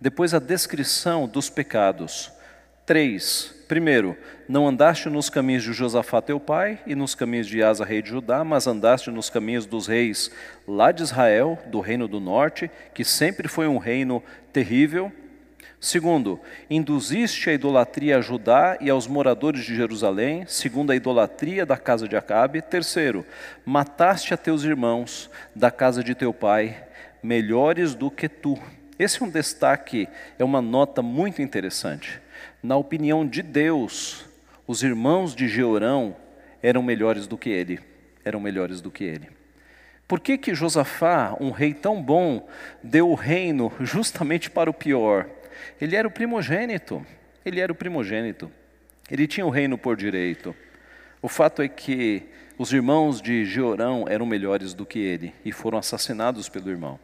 Depois 0.03 0.33
a 0.33 0.39
descrição 0.39 1.25
dos 1.29 1.49
pecados. 1.49 2.29
Três. 2.85 3.55
Primeiro, 3.69 4.17
não 4.49 4.67
andaste 4.67 5.07
nos 5.07 5.29
caminhos 5.29 5.63
de 5.63 5.71
Josafá 5.71 6.21
teu 6.21 6.41
pai 6.41 6.77
e 6.85 6.93
nos 6.93 7.15
caminhos 7.15 7.47
de 7.47 7.63
Asa, 7.63 7.85
rei 7.85 8.01
de 8.01 8.09
Judá, 8.09 8.43
mas 8.43 8.67
andaste 8.67 9.09
nos 9.09 9.29
caminhos 9.29 9.65
dos 9.65 9.87
reis 9.87 10.29
lá 10.67 10.91
de 10.91 11.03
Israel, 11.03 11.57
do 11.67 11.79
reino 11.79 12.05
do 12.05 12.19
norte, 12.19 12.69
que 12.93 13.05
sempre 13.05 13.47
foi 13.47 13.65
um 13.65 13.77
reino 13.77 14.21
terrível. 14.51 15.09
Segundo, 15.79 16.37
induziste 16.69 17.49
a 17.49 17.53
idolatria 17.53 18.17
a 18.17 18.21
Judá 18.21 18.77
e 18.81 18.89
aos 18.89 19.07
moradores 19.07 19.63
de 19.63 19.73
Jerusalém, 19.73 20.43
segundo 20.47 20.91
a 20.91 20.97
idolatria 20.97 21.65
da 21.65 21.77
casa 21.77 22.09
de 22.09 22.17
Acabe. 22.17 22.61
Terceiro, 22.61 23.25
mataste 23.65 24.33
a 24.33 24.37
teus 24.37 24.65
irmãos 24.65 25.29
da 25.55 25.71
casa 25.71 26.03
de 26.03 26.13
teu 26.13 26.33
pai, 26.33 26.83
melhores 27.23 27.95
do 27.95 28.11
que 28.11 28.27
tu. 28.27 28.59
Esse 29.03 29.21
é 29.21 29.25
um 29.25 29.29
destaque, 29.29 30.07
é 30.39 30.45
uma 30.45 30.61
nota 30.61 31.01
muito 31.01 31.41
interessante. 31.41 32.21
Na 32.63 32.77
opinião 32.77 33.27
de 33.27 33.41
Deus, 33.41 34.23
os 34.65 34.81
irmãos 34.81 35.35
de 35.35 35.49
Jeorão 35.49 36.15
eram 36.61 36.81
melhores 36.81 37.27
do 37.27 37.37
que 37.37 37.49
ele, 37.49 37.81
eram 38.23 38.39
melhores 38.39 38.79
do 38.79 38.89
que 38.89 39.03
ele. 39.03 39.29
Por 40.07 40.21
que 40.21 40.37
que 40.37 40.55
Josafá, 40.55 41.35
um 41.37 41.51
rei 41.51 41.73
tão 41.73 42.01
bom, 42.01 42.47
deu 42.81 43.09
o 43.09 43.13
reino 43.13 43.73
justamente 43.81 44.49
para 44.49 44.69
o 44.69 44.73
pior? 44.73 45.27
Ele 45.81 45.97
era 45.97 46.07
o 46.07 46.11
primogênito, 46.11 47.05
ele 47.45 47.59
era 47.59 47.73
o 47.73 47.75
primogênito. 47.75 48.49
Ele 49.11 49.27
tinha 49.27 49.45
o 49.45 49.49
reino 49.49 49.77
por 49.77 49.97
direito. 49.97 50.55
O 51.21 51.27
fato 51.27 51.61
é 51.61 51.67
que 51.67 52.23
os 52.57 52.71
irmãos 52.71 53.21
de 53.21 53.43
Jeorão 53.43 54.05
eram 54.07 54.25
melhores 54.25 54.73
do 54.73 54.85
que 54.85 54.99
ele 54.99 55.33
e 55.43 55.51
foram 55.51 55.77
assassinados 55.77 56.47
pelo 56.47 56.69
irmão. 56.69 56.97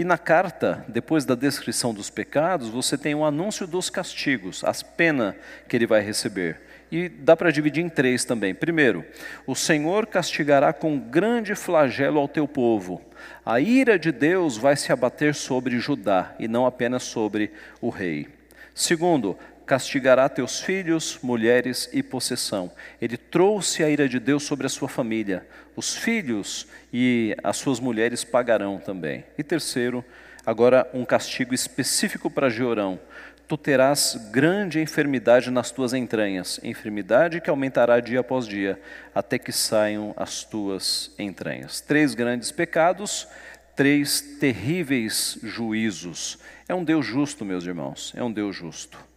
E 0.00 0.04
na 0.04 0.16
carta, 0.16 0.82
depois 0.88 1.26
da 1.26 1.34
descrição 1.34 1.92
dos 1.92 2.08
pecados, 2.08 2.70
você 2.70 2.96
tem 2.96 3.14
um 3.14 3.22
anúncio 3.22 3.66
dos 3.66 3.90
castigos, 3.90 4.64
as 4.64 4.82
penas 4.82 5.34
que 5.68 5.76
ele 5.76 5.86
vai 5.86 6.00
receber. 6.00 6.58
E 6.90 7.06
dá 7.06 7.36
para 7.36 7.52
dividir 7.52 7.84
em 7.84 7.88
três 7.90 8.24
também. 8.24 8.54
Primeiro, 8.54 9.04
o 9.46 9.54
Senhor 9.54 10.06
castigará 10.06 10.72
com 10.72 10.98
grande 10.98 11.54
flagelo 11.54 12.18
ao 12.18 12.26
teu 12.26 12.48
povo. 12.48 13.02
A 13.44 13.60
ira 13.60 13.98
de 13.98 14.10
Deus 14.10 14.56
vai 14.56 14.74
se 14.74 14.90
abater 14.90 15.34
sobre 15.34 15.78
Judá 15.78 16.34
e 16.38 16.48
não 16.48 16.64
apenas 16.64 17.02
sobre 17.02 17.52
o 17.78 17.90
rei. 17.90 18.26
Segundo, 18.74 19.36
castigará 19.70 20.28
teus 20.28 20.58
filhos, 20.58 21.20
mulheres 21.22 21.88
e 21.92 22.02
possessão. 22.02 22.72
Ele 23.00 23.16
trouxe 23.16 23.84
a 23.84 23.88
ira 23.88 24.08
de 24.08 24.18
Deus 24.18 24.42
sobre 24.42 24.66
a 24.66 24.68
sua 24.68 24.88
família. 24.88 25.46
Os 25.76 25.94
filhos 25.94 26.66
e 26.92 27.36
as 27.40 27.56
suas 27.58 27.78
mulheres 27.78 28.24
pagarão 28.24 28.80
também. 28.80 29.22
E 29.38 29.44
terceiro, 29.44 30.04
agora 30.44 30.90
um 30.92 31.04
castigo 31.04 31.54
específico 31.54 32.28
para 32.28 32.50
Jeorão. 32.50 32.98
Tu 33.46 33.56
terás 33.56 34.18
grande 34.32 34.80
enfermidade 34.80 35.52
nas 35.52 35.70
tuas 35.70 35.94
entranhas, 35.94 36.58
enfermidade 36.64 37.40
que 37.40 37.48
aumentará 37.48 38.00
dia 38.00 38.18
após 38.18 38.48
dia, 38.48 38.76
até 39.14 39.38
que 39.38 39.52
saiam 39.52 40.12
as 40.16 40.42
tuas 40.42 41.14
entranhas. 41.16 41.80
Três 41.80 42.12
grandes 42.12 42.50
pecados, 42.50 43.28
três 43.76 44.20
terríveis 44.40 45.38
juízos. 45.44 46.40
É 46.68 46.74
um 46.74 46.82
Deus 46.82 47.06
justo, 47.06 47.44
meus 47.44 47.64
irmãos, 47.64 48.12
é 48.16 48.24
um 48.24 48.32
Deus 48.32 48.56
justo. 48.56 49.09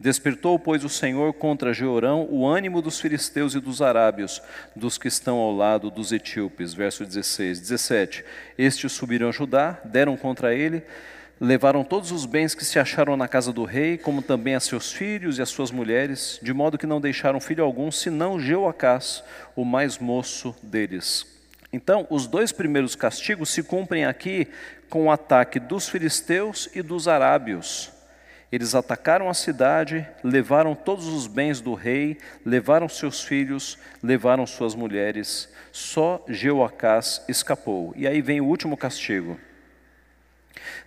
Despertou, 0.00 0.60
pois, 0.60 0.84
o 0.84 0.88
Senhor 0.88 1.32
contra 1.32 1.74
Jeorão 1.74 2.28
o 2.30 2.46
ânimo 2.46 2.80
dos 2.80 3.00
filisteus 3.00 3.54
e 3.54 3.60
dos 3.60 3.82
arábios, 3.82 4.40
dos 4.76 4.96
que 4.96 5.08
estão 5.08 5.38
ao 5.38 5.52
lado 5.52 5.90
dos 5.90 6.12
etíopes. 6.12 6.72
Verso 6.72 7.04
16, 7.04 7.58
17. 7.58 8.24
Estes 8.56 8.92
subiram 8.92 9.28
a 9.28 9.32
Judá, 9.32 9.80
deram 9.84 10.16
contra 10.16 10.54
ele, 10.54 10.84
levaram 11.40 11.82
todos 11.82 12.12
os 12.12 12.26
bens 12.26 12.54
que 12.54 12.64
se 12.64 12.78
acharam 12.78 13.16
na 13.16 13.26
casa 13.26 13.52
do 13.52 13.64
rei, 13.64 13.98
como 13.98 14.22
também 14.22 14.54
a 14.54 14.60
seus 14.60 14.92
filhos 14.92 15.38
e 15.38 15.42
as 15.42 15.48
suas 15.48 15.72
mulheres, 15.72 16.38
de 16.40 16.52
modo 16.52 16.78
que 16.78 16.86
não 16.86 17.00
deixaram 17.00 17.40
filho 17.40 17.64
algum, 17.64 17.90
senão 17.90 18.38
Jeoacás, 18.38 19.24
o 19.56 19.64
mais 19.64 19.98
moço 19.98 20.54
deles. 20.62 21.26
Então, 21.72 22.06
os 22.08 22.28
dois 22.28 22.52
primeiros 22.52 22.94
castigos 22.94 23.50
se 23.50 23.64
cumprem 23.64 24.04
aqui 24.04 24.46
com 24.88 25.06
o 25.06 25.10
ataque 25.10 25.58
dos 25.58 25.88
filisteus 25.88 26.68
e 26.72 26.82
dos 26.82 27.08
arábios. 27.08 27.97
Eles 28.50 28.74
atacaram 28.74 29.28
a 29.28 29.34
cidade, 29.34 30.06
levaram 30.24 30.74
todos 30.74 31.06
os 31.06 31.26
bens 31.26 31.60
do 31.60 31.74
rei, 31.74 32.16
levaram 32.44 32.88
seus 32.88 33.22
filhos, 33.22 33.78
levaram 34.02 34.46
suas 34.46 34.74
mulheres. 34.74 35.52
Só 35.70 36.24
Jeoacás 36.26 37.22
escapou. 37.28 37.92
E 37.94 38.06
aí 38.06 38.22
vem 38.22 38.40
o 38.40 38.46
último 38.46 38.76
castigo. 38.76 39.38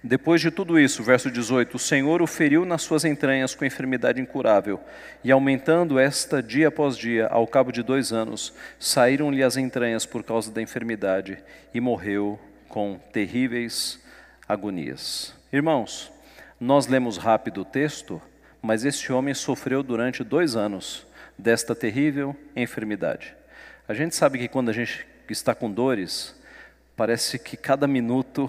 Depois 0.04 0.41
de 0.41 0.50
tudo 0.50 0.80
isso, 0.80 1.04
verso 1.04 1.30
18: 1.30 1.76
O 1.76 1.80
Senhor 1.80 2.21
o 2.21 2.28
feriu 2.28 2.65
nas 2.65 2.82
suas 2.82 3.06
entranhas 3.06 3.54
com 3.54 3.63
enfermidade 3.63 4.19
incurável, 4.19 4.80
e 5.24 5.32
aumentando 5.32 6.00
esta 6.00 6.41
dia 6.41 6.69
após 6.69 6.97
dia, 6.97 7.28
ao 7.28 7.45
cabo 7.45 7.71
de 7.71 7.84
dois 7.84 8.12
anos, 8.12 8.54
saíram-lhe 8.80 9.43
as 9.43 9.58
entranhas 9.58 10.06
por 10.06 10.24
causa 10.24 10.52
da 10.52 10.62
enfermidade, 10.62 11.38
e 11.74 11.80
morreu 11.80 12.39
com 12.67 13.00
terríveis 13.12 14.00
agonias. 14.47 15.36
Irmãos, 15.54 16.12
nós 16.62 16.86
lemos 16.86 17.17
rápido 17.17 17.62
o 17.62 17.65
texto, 17.65 18.21
mas 18.62 18.86
esse 18.86 19.12
homem 19.12 19.34
sofreu 19.34 19.82
durante 19.82 20.24
dois 20.24 20.56
anos 20.56 21.08
desta 21.36 21.74
terrível 21.74 22.36
enfermidade. 22.56 23.36
A 23.88 23.95
gente 23.95 24.15
sabe 24.15 24.38
que 24.38 24.47
quando 24.47 24.69
a 24.69 24.74
gente 24.74 25.08
está 25.28 25.56
com 25.56 25.71
dores, 25.71 26.39
parece 26.95 27.39
que 27.39 27.58
cada 27.58 27.88
minuto 27.88 28.47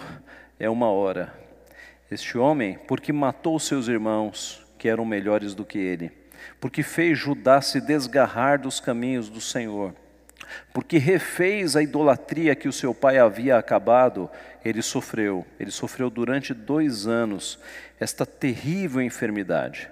é 0.60 0.68
uma 0.68 0.90
hora. 0.90 1.32
Este 2.10 2.36
homem, 2.36 2.78
porque 2.86 3.14
matou 3.14 3.58
seus 3.58 3.88
irmãos, 3.88 4.62
que 4.76 4.90
eram 4.90 5.06
melhores 5.06 5.54
do 5.54 5.64
que 5.64 5.78
ele, 5.78 6.12
porque 6.60 6.82
fez 6.82 7.18
Judá 7.18 7.62
se 7.62 7.80
desgarrar 7.80 8.60
dos 8.60 8.78
caminhos 8.78 9.30
do 9.30 9.40
Senhor, 9.40 9.94
porque 10.72 10.98
refez 10.98 11.76
a 11.76 11.82
idolatria 11.82 12.54
que 12.54 12.68
o 12.68 12.72
seu 12.72 12.94
pai 12.94 13.18
havia 13.18 13.56
acabado, 13.56 14.30
ele 14.64 14.82
sofreu. 14.82 15.46
Ele 15.58 15.70
sofreu 15.70 16.10
durante 16.10 16.54
dois 16.54 17.06
anos 17.06 17.58
esta 17.98 18.24
terrível 18.24 19.02
enfermidade. 19.02 19.88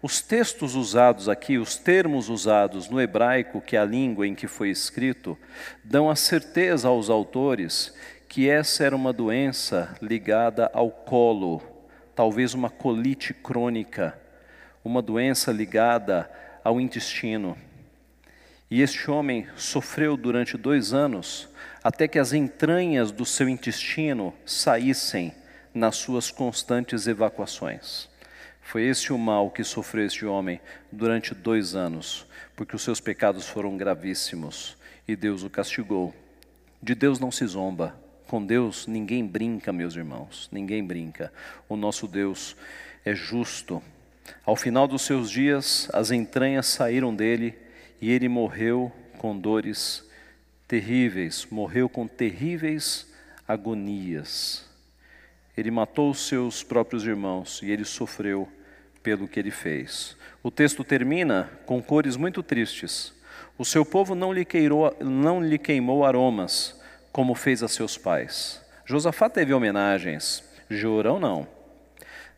Os 0.00 0.20
textos 0.20 0.74
usados 0.74 1.28
aqui, 1.28 1.58
os 1.58 1.76
termos 1.76 2.28
usados 2.28 2.88
no 2.88 3.00
hebraico, 3.00 3.60
que 3.60 3.76
é 3.76 3.80
a 3.80 3.84
língua 3.84 4.26
em 4.26 4.34
que 4.34 4.46
foi 4.46 4.70
escrito, 4.70 5.38
dão 5.82 6.10
a 6.10 6.16
certeza 6.16 6.88
aos 6.88 7.08
autores 7.08 7.94
que 8.28 8.48
essa 8.48 8.84
era 8.84 8.96
uma 8.96 9.12
doença 9.12 9.94
ligada 10.00 10.70
ao 10.72 10.90
colo, 10.90 11.62
talvez 12.14 12.54
uma 12.54 12.70
colite 12.70 13.34
crônica, 13.34 14.18
uma 14.84 15.02
doença 15.02 15.52
ligada 15.52 16.30
ao 16.64 16.80
intestino. 16.80 17.56
E 18.72 18.80
este 18.80 19.10
homem 19.10 19.46
sofreu 19.54 20.16
durante 20.16 20.56
dois 20.56 20.94
anos, 20.94 21.46
até 21.84 22.08
que 22.08 22.18
as 22.18 22.32
entranhas 22.32 23.12
do 23.12 23.26
seu 23.26 23.46
intestino 23.46 24.32
saíssem 24.46 25.34
nas 25.74 25.96
suas 25.96 26.30
constantes 26.30 27.06
evacuações. 27.06 28.08
Foi 28.62 28.84
esse 28.84 29.12
o 29.12 29.18
mal 29.18 29.50
que 29.50 29.62
sofreu 29.62 30.06
este 30.06 30.24
homem 30.24 30.58
durante 30.90 31.34
dois 31.34 31.74
anos, 31.74 32.26
porque 32.56 32.74
os 32.74 32.80
seus 32.80 32.98
pecados 32.98 33.46
foram 33.46 33.76
gravíssimos 33.76 34.78
e 35.06 35.14
Deus 35.14 35.42
o 35.42 35.50
castigou. 35.50 36.14
De 36.82 36.94
Deus 36.94 37.20
não 37.20 37.30
se 37.30 37.44
zomba, 37.44 37.94
com 38.26 38.42
Deus 38.42 38.86
ninguém 38.86 39.26
brinca, 39.26 39.70
meus 39.70 39.96
irmãos, 39.96 40.48
ninguém 40.50 40.82
brinca. 40.82 41.30
O 41.68 41.76
nosso 41.76 42.08
Deus 42.08 42.56
é 43.04 43.14
justo. 43.14 43.82
Ao 44.46 44.56
final 44.56 44.88
dos 44.88 45.02
seus 45.02 45.30
dias, 45.30 45.90
as 45.92 46.10
entranhas 46.10 46.68
saíram 46.68 47.14
dele 47.14 47.60
e 48.02 48.10
ele 48.10 48.28
morreu 48.28 48.90
com 49.16 49.38
dores 49.38 50.04
terríveis, 50.66 51.46
morreu 51.48 51.88
com 51.88 52.08
terríveis 52.08 53.06
agonias. 53.46 54.68
Ele 55.56 55.70
matou 55.70 56.10
os 56.10 56.26
seus 56.26 56.64
próprios 56.64 57.06
irmãos 57.06 57.62
e 57.62 57.70
ele 57.70 57.84
sofreu 57.84 58.48
pelo 59.04 59.28
que 59.28 59.38
ele 59.38 59.52
fez. 59.52 60.16
O 60.42 60.50
texto 60.50 60.82
termina 60.82 61.48
com 61.64 61.80
cores 61.80 62.16
muito 62.16 62.42
tristes. 62.42 63.14
O 63.56 63.64
seu 63.64 63.84
povo 63.84 64.16
não 64.16 64.32
lhe, 64.32 64.44
queirou, 64.44 64.96
não 65.00 65.40
lhe 65.40 65.58
queimou 65.58 66.04
aromas, 66.04 66.80
como 67.12 67.36
fez 67.36 67.62
a 67.62 67.68
seus 67.68 67.96
pais. 67.96 68.60
Josafá 68.84 69.28
teve 69.30 69.54
homenagens, 69.54 70.42
Jorão 70.68 71.20
não. 71.20 71.46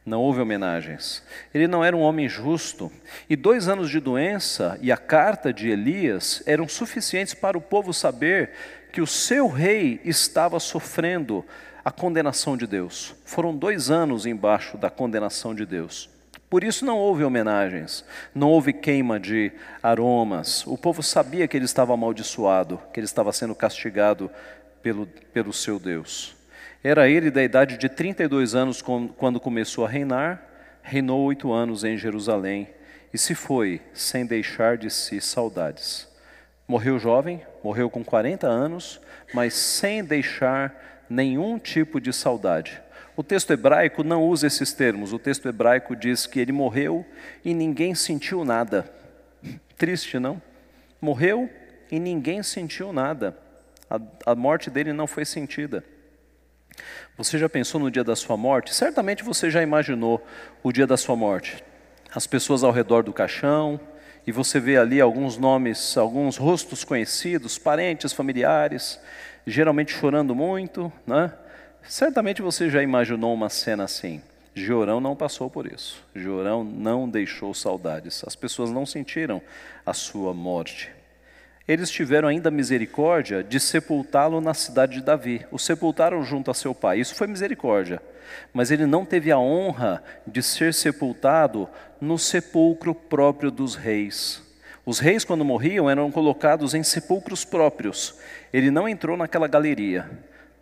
Não 0.04 0.20
houve 0.20 0.40
homenagens. 0.40 1.22
Ele 1.54 1.66
não 1.66 1.82
era 1.82 1.96
um 1.96 2.00
homem 2.00 2.28
justo. 2.28 2.92
E 3.28 3.34
dois 3.34 3.68
anos 3.68 3.88
de 3.88 4.00
doença 4.00 4.78
e 4.82 4.92
a 4.92 4.96
carta 4.96 5.52
de 5.52 5.70
Elias 5.70 6.42
eram 6.46 6.68
suficientes 6.68 7.32
para 7.32 7.56
o 7.56 7.60
povo 7.60 7.92
saber 7.94 8.50
que 8.92 9.00
o 9.00 9.06
seu 9.06 9.48
rei 9.48 10.00
estava 10.04 10.60
sofrendo 10.60 11.44
a 11.84 11.90
condenação 11.90 12.56
de 12.56 12.66
Deus. 12.66 13.14
Foram 13.24 13.56
dois 13.56 13.90
anos 13.90 14.26
embaixo 14.26 14.76
da 14.76 14.90
condenação 14.90 15.54
de 15.54 15.64
Deus. 15.64 16.10
Por 16.50 16.62
isso 16.62 16.84
não 16.84 16.98
houve 16.98 17.24
homenagens, 17.24 18.04
não 18.34 18.48
houve 18.50 18.72
queima 18.72 19.18
de 19.18 19.50
aromas. 19.82 20.64
O 20.66 20.78
povo 20.78 21.02
sabia 21.02 21.48
que 21.48 21.56
ele 21.56 21.64
estava 21.64 21.94
amaldiçoado, 21.94 22.80
que 22.92 23.00
ele 23.00 23.06
estava 23.06 23.32
sendo 23.32 23.54
castigado 23.54 24.30
pelo, 24.82 25.06
pelo 25.32 25.52
seu 25.52 25.80
Deus. 25.80 26.36
Era 26.86 27.08
ele 27.08 27.30
da 27.30 27.42
idade 27.42 27.78
de 27.78 27.88
32 27.88 28.54
anos 28.54 28.82
quando 28.82 29.40
começou 29.40 29.86
a 29.86 29.88
reinar, 29.88 30.46
reinou 30.82 31.22
oito 31.22 31.50
anos 31.50 31.82
em 31.82 31.96
Jerusalém 31.96 32.68
e 33.10 33.16
se 33.16 33.34
foi 33.34 33.80
sem 33.94 34.26
deixar 34.26 34.76
de 34.76 34.90
si 34.90 35.18
saudades. 35.18 36.06
Morreu 36.68 36.98
jovem, 36.98 37.40
morreu 37.62 37.88
com 37.88 38.04
40 38.04 38.46
anos, 38.46 39.00
mas 39.32 39.54
sem 39.54 40.04
deixar 40.04 41.04
nenhum 41.08 41.58
tipo 41.58 41.98
de 41.98 42.12
saudade. 42.12 42.82
O 43.16 43.22
texto 43.22 43.50
hebraico 43.50 44.04
não 44.04 44.22
usa 44.22 44.46
esses 44.46 44.74
termos. 44.74 45.14
O 45.14 45.18
texto 45.18 45.48
hebraico 45.48 45.96
diz 45.96 46.26
que 46.26 46.38
ele 46.38 46.52
morreu 46.52 47.06
e 47.42 47.54
ninguém 47.54 47.94
sentiu 47.94 48.44
nada. 48.44 48.92
Triste, 49.78 50.18
não? 50.18 50.42
Morreu 51.00 51.48
e 51.90 51.98
ninguém 51.98 52.42
sentiu 52.42 52.92
nada. 52.92 53.34
A, 53.88 53.98
a 54.32 54.34
morte 54.34 54.68
dele 54.68 54.92
não 54.92 55.06
foi 55.06 55.24
sentida. 55.24 55.82
Você 57.16 57.38
já 57.38 57.48
pensou 57.48 57.80
no 57.80 57.90
dia 57.90 58.04
da 58.04 58.16
sua 58.16 58.36
morte? 58.36 58.74
Certamente 58.74 59.22
você 59.22 59.50
já 59.50 59.62
imaginou 59.62 60.24
o 60.62 60.72
dia 60.72 60.86
da 60.86 60.96
sua 60.96 61.16
morte. 61.16 61.62
As 62.14 62.26
pessoas 62.26 62.62
ao 62.62 62.72
redor 62.72 63.02
do 63.02 63.12
caixão, 63.12 63.80
e 64.26 64.32
você 64.32 64.58
vê 64.58 64.76
ali 64.76 65.00
alguns 65.00 65.36
nomes, 65.36 65.96
alguns 65.96 66.36
rostos 66.36 66.82
conhecidos, 66.82 67.58
parentes, 67.58 68.12
familiares, 68.12 68.98
geralmente 69.46 69.92
chorando 69.92 70.34
muito, 70.34 70.92
né? 71.06 71.32
Certamente 71.82 72.40
você 72.40 72.70
já 72.70 72.82
imaginou 72.82 73.34
uma 73.34 73.50
cena 73.50 73.84
assim. 73.84 74.22
Jorão 74.54 75.00
não 75.00 75.14
passou 75.14 75.50
por 75.50 75.70
isso. 75.70 76.02
Jorão 76.14 76.64
não 76.64 77.08
deixou 77.08 77.52
saudades. 77.52 78.22
As 78.26 78.34
pessoas 78.34 78.70
não 78.70 78.86
sentiram 78.86 79.42
a 79.84 79.92
sua 79.92 80.32
morte. 80.32 80.90
Eles 81.66 81.90
tiveram 81.90 82.28
ainda 82.28 82.50
misericórdia 82.50 83.42
de 83.42 83.58
sepultá-lo 83.58 84.38
na 84.40 84.52
cidade 84.52 84.98
de 84.98 85.02
Davi. 85.02 85.46
O 85.50 85.58
sepultaram 85.58 86.22
junto 86.22 86.50
a 86.50 86.54
seu 86.54 86.74
pai. 86.74 87.00
Isso 87.00 87.14
foi 87.14 87.26
misericórdia. 87.26 88.02
Mas 88.52 88.70
ele 88.70 88.84
não 88.84 89.04
teve 89.04 89.32
a 89.32 89.38
honra 89.38 90.02
de 90.26 90.42
ser 90.42 90.74
sepultado 90.74 91.68
no 91.98 92.18
sepulcro 92.18 92.94
próprio 92.94 93.50
dos 93.50 93.74
reis. 93.74 94.42
Os 94.84 94.98
reis, 94.98 95.24
quando 95.24 95.44
morriam, 95.44 95.88
eram 95.88 96.10
colocados 96.10 96.74
em 96.74 96.82
sepulcros 96.82 97.46
próprios. 97.46 98.18
Ele 98.52 98.70
não 98.70 98.86
entrou 98.86 99.16
naquela 99.16 99.48
galeria. 99.48 100.10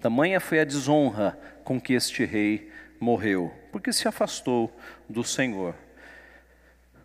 Tamanha 0.00 0.38
foi 0.38 0.60
a 0.60 0.64
desonra 0.64 1.36
com 1.64 1.80
que 1.80 1.94
este 1.94 2.24
rei 2.24 2.70
morreu, 3.00 3.52
porque 3.72 3.92
se 3.92 4.06
afastou 4.06 4.70
do 5.08 5.24
Senhor. 5.24 5.74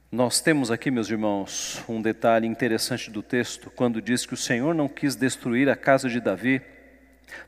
Nós 0.09 0.39
temos 0.39 0.71
aqui, 0.71 0.89
meus 0.89 1.09
irmãos, 1.09 1.83
um 1.85 2.01
detalhe 2.01 2.47
interessante 2.47 3.11
do 3.11 3.21
texto, 3.21 3.69
quando 3.69 4.01
diz 4.01 4.25
que 4.25 4.33
o 4.33 4.37
Senhor 4.37 4.73
não 4.73 4.87
quis 4.87 5.17
destruir 5.17 5.67
a 5.67 5.75
casa 5.75 6.07
de 6.07 6.21
Davi 6.21 6.61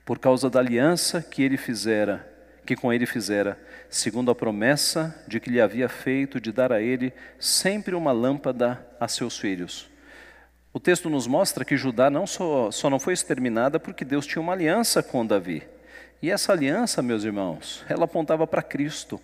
por 0.03 0.19
causa 0.19 0.49
da 0.49 0.59
aliança 0.59 1.21
que 1.21 1.41
ele 1.41 1.55
fizera, 1.55 2.29
que 2.65 2.75
com 2.75 2.91
ele 2.91 3.05
fizera, 3.05 3.57
segundo 3.89 4.29
a 4.29 4.35
promessa 4.35 5.23
de 5.25 5.39
que 5.39 5.49
lhe 5.49 5.61
havia 5.61 5.87
feito 5.87 6.37
de 6.37 6.51
dar 6.51 6.73
a 6.73 6.81
ele 6.81 7.13
sempre 7.39 7.95
uma 7.95 8.11
lâmpada 8.11 8.85
a 8.99 9.07
seus 9.07 9.39
filhos. 9.39 9.89
O 10.73 10.81
texto 10.81 11.09
nos 11.09 11.27
mostra 11.27 11.63
que 11.63 11.77
Judá 11.77 12.09
não 12.09 12.27
só, 12.27 12.71
só 12.71 12.89
não 12.89 12.99
foi 12.99 13.13
exterminada 13.13 13.79
porque 13.79 14.03
Deus 14.03 14.27
tinha 14.27 14.41
uma 14.41 14.51
aliança 14.51 15.01
com 15.01 15.25
Davi. 15.25 15.63
E 16.21 16.29
essa 16.29 16.51
aliança, 16.51 17.01
meus 17.01 17.23
irmãos, 17.23 17.85
ela 17.87 18.03
apontava 18.03 18.45
para 18.45 18.61
Cristo, 18.61 19.17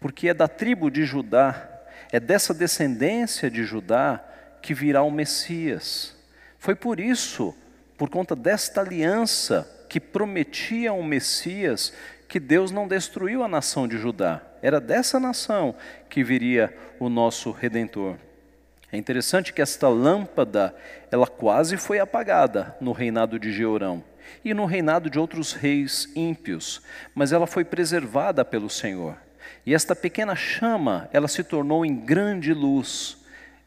porque 0.00 0.28
é 0.28 0.32
da 0.32 0.48
tribo 0.48 0.90
de 0.90 1.04
Judá, 1.04 1.68
é 2.12 2.20
dessa 2.20 2.52
descendência 2.52 3.50
de 3.50 3.64
Judá 3.64 4.22
que 4.60 4.74
virá 4.74 5.02
o 5.02 5.10
Messias. 5.10 6.14
Foi 6.58 6.74
por 6.74 7.00
isso, 7.00 7.56
por 7.96 8.10
conta 8.10 8.36
desta 8.36 8.82
aliança 8.82 9.68
que 9.88 9.98
prometia 9.98 10.92
um 10.92 11.02
Messias, 11.02 11.92
que 12.28 12.38
Deus 12.38 12.70
não 12.70 12.86
destruiu 12.86 13.42
a 13.42 13.48
nação 13.48 13.88
de 13.88 13.96
Judá. 13.98 14.42
Era 14.60 14.80
dessa 14.80 15.18
nação 15.18 15.74
que 16.08 16.22
viria 16.22 16.74
o 17.00 17.08
nosso 17.08 17.50
redentor. 17.50 18.16
É 18.92 18.98
interessante 18.98 19.52
que 19.52 19.62
esta 19.62 19.88
lâmpada, 19.88 20.74
ela 21.10 21.26
quase 21.26 21.78
foi 21.78 21.98
apagada 21.98 22.76
no 22.78 22.92
reinado 22.92 23.38
de 23.38 23.50
Jeorão 23.50 24.04
e 24.44 24.52
no 24.52 24.66
reinado 24.66 25.08
de 25.08 25.18
outros 25.18 25.54
reis 25.54 26.10
ímpios, 26.14 26.82
mas 27.14 27.32
ela 27.32 27.46
foi 27.46 27.64
preservada 27.64 28.44
pelo 28.44 28.68
Senhor. 28.68 29.16
E 29.64 29.74
esta 29.74 29.94
pequena 29.94 30.34
chama, 30.34 31.08
ela 31.12 31.28
se 31.28 31.44
tornou 31.44 31.84
em 31.84 31.94
grande 31.94 32.52
luz. 32.52 33.16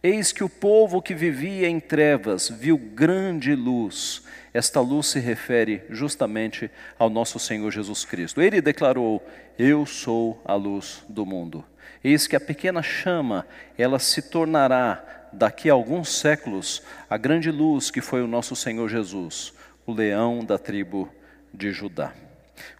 Eis 0.04 0.32
que 0.32 0.43
o 0.43 0.50
povo 0.50 1.02
que 1.02 1.13
vivia 1.13 1.67
em 1.67 1.80
trevas 1.80 2.50
viu 2.50 2.78
grande 2.78 3.56
luz. 3.56 4.24
Esta 4.54 4.80
luz 4.80 5.08
se 5.08 5.19
refere 5.19 5.84
justamente 5.89 6.69
ao 6.98 7.10
nosso 7.10 7.39
Senhor 7.39 7.71
Jesus 7.71 8.06
Cristo. 8.06 8.41
Ele 8.41 8.62
declarou: 8.62 9.26
Eu 9.58 9.86
sou 9.86 10.41
a 10.45 10.54
luz 10.54 11.04
do 11.10 11.26
mundo. 11.26 11.63
Eis 12.04 12.28
que 12.28 12.36
a 12.36 12.39
pequena 12.39 12.84
chama, 12.84 13.48
ela 13.78 13.98
se 13.98 14.21
tornará, 14.21 15.04
daqui 15.34 15.69
a 15.69 15.74
alguns 15.74 16.10
séculos, 16.10 16.82
a 17.10 17.17
grande 17.17 17.52
luz 17.52 17.91
que 17.91 18.02
foi 18.02 18.21
o 18.21 18.28
nosso 18.28 18.56
Senhor 18.56 18.88
Jesus, 18.88 19.54
o 19.86 19.93
leão 19.93 20.43
da 20.45 20.58
tribo 20.58 21.10
de 21.54 21.71
Judá. 21.71 22.13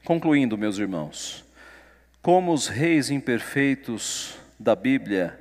Concluindo, 0.04 0.58
meus 0.58 0.78
irmãos, 0.78 1.45
como 2.26 2.52
os 2.52 2.68
reis 2.68 3.12
imperfeitos 3.12 4.36
da 4.60 4.76
Bíblia 4.76 5.40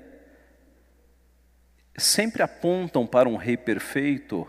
sempre 1.97 2.43
apontam 2.43 3.07
para 3.07 3.27
um 3.27 3.37
rei 3.37 3.57
perfeito, 3.57 4.47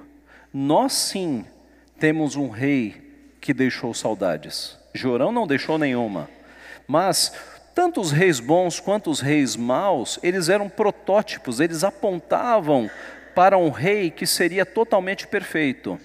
nós 0.54 0.92
sim 0.92 1.46
temos 1.98 2.36
um 2.36 2.50
rei 2.50 3.32
que 3.40 3.54
deixou 3.54 3.94
saudades. 3.94 4.78
Jorão 4.94 5.32
não 5.32 5.48
deixou 5.48 5.78
nenhuma, 5.78 6.30
mas 6.86 7.32
tanto 7.74 8.02
os 8.02 8.12
reis 8.12 8.42
bons 8.42 8.82
quanto 8.82 9.10
os 9.10 9.22
reis 9.22 9.56
maus, 9.56 10.20
eles 10.22 10.50
eram 10.50 10.68
protótipos, 10.68 11.62
eles 11.62 11.86
apontavam 11.86 12.92
para 13.34 13.58
um 13.58 13.70
rei 13.70 14.12
que 14.12 14.28
seria 14.28 14.66
totalmente 14.66 15.26
perfeito. 15.26 15.98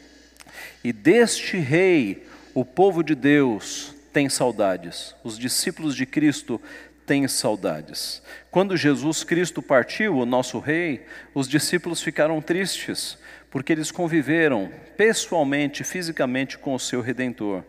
E 0.84 0.92
deste 0.92 1.56
rei, 1.56 2.24
o 2.54 2.64
povo 2.64 3.02
de 3.02 3.16
Deus 3.16 3.98
tem 4.12 4.28
saudades, 4.28 5.14
os 5.22 5.38
discípulos 5.38 5.94
de 5.94 6.06
Cristo 6.06 6.60
têm 7.06 7.26
saudades. 7.26 8.22
Quando 8.50 8.76
Jesus 8.76 9.24
Cristo 9.24 9.60
partiu, 9.60 10.16
o 10.16 10.26
nosso 10.26 10.58
rei, 10.58 11.04
os 11.34 11.48
discípulos 11.48 12.00
ficaram 12.02 12.40
tristes, 12.40 13.18
porque 13.50 13.72
eles 13.72 13.90
conviveram 13.90 14.70
pessoalmente, 14.96 15.82
fisicamente 15.82 16.56
com 16.56 16.74
o 16.74 16.78
seu 16.78 17.00
redentor. 17.00 17.64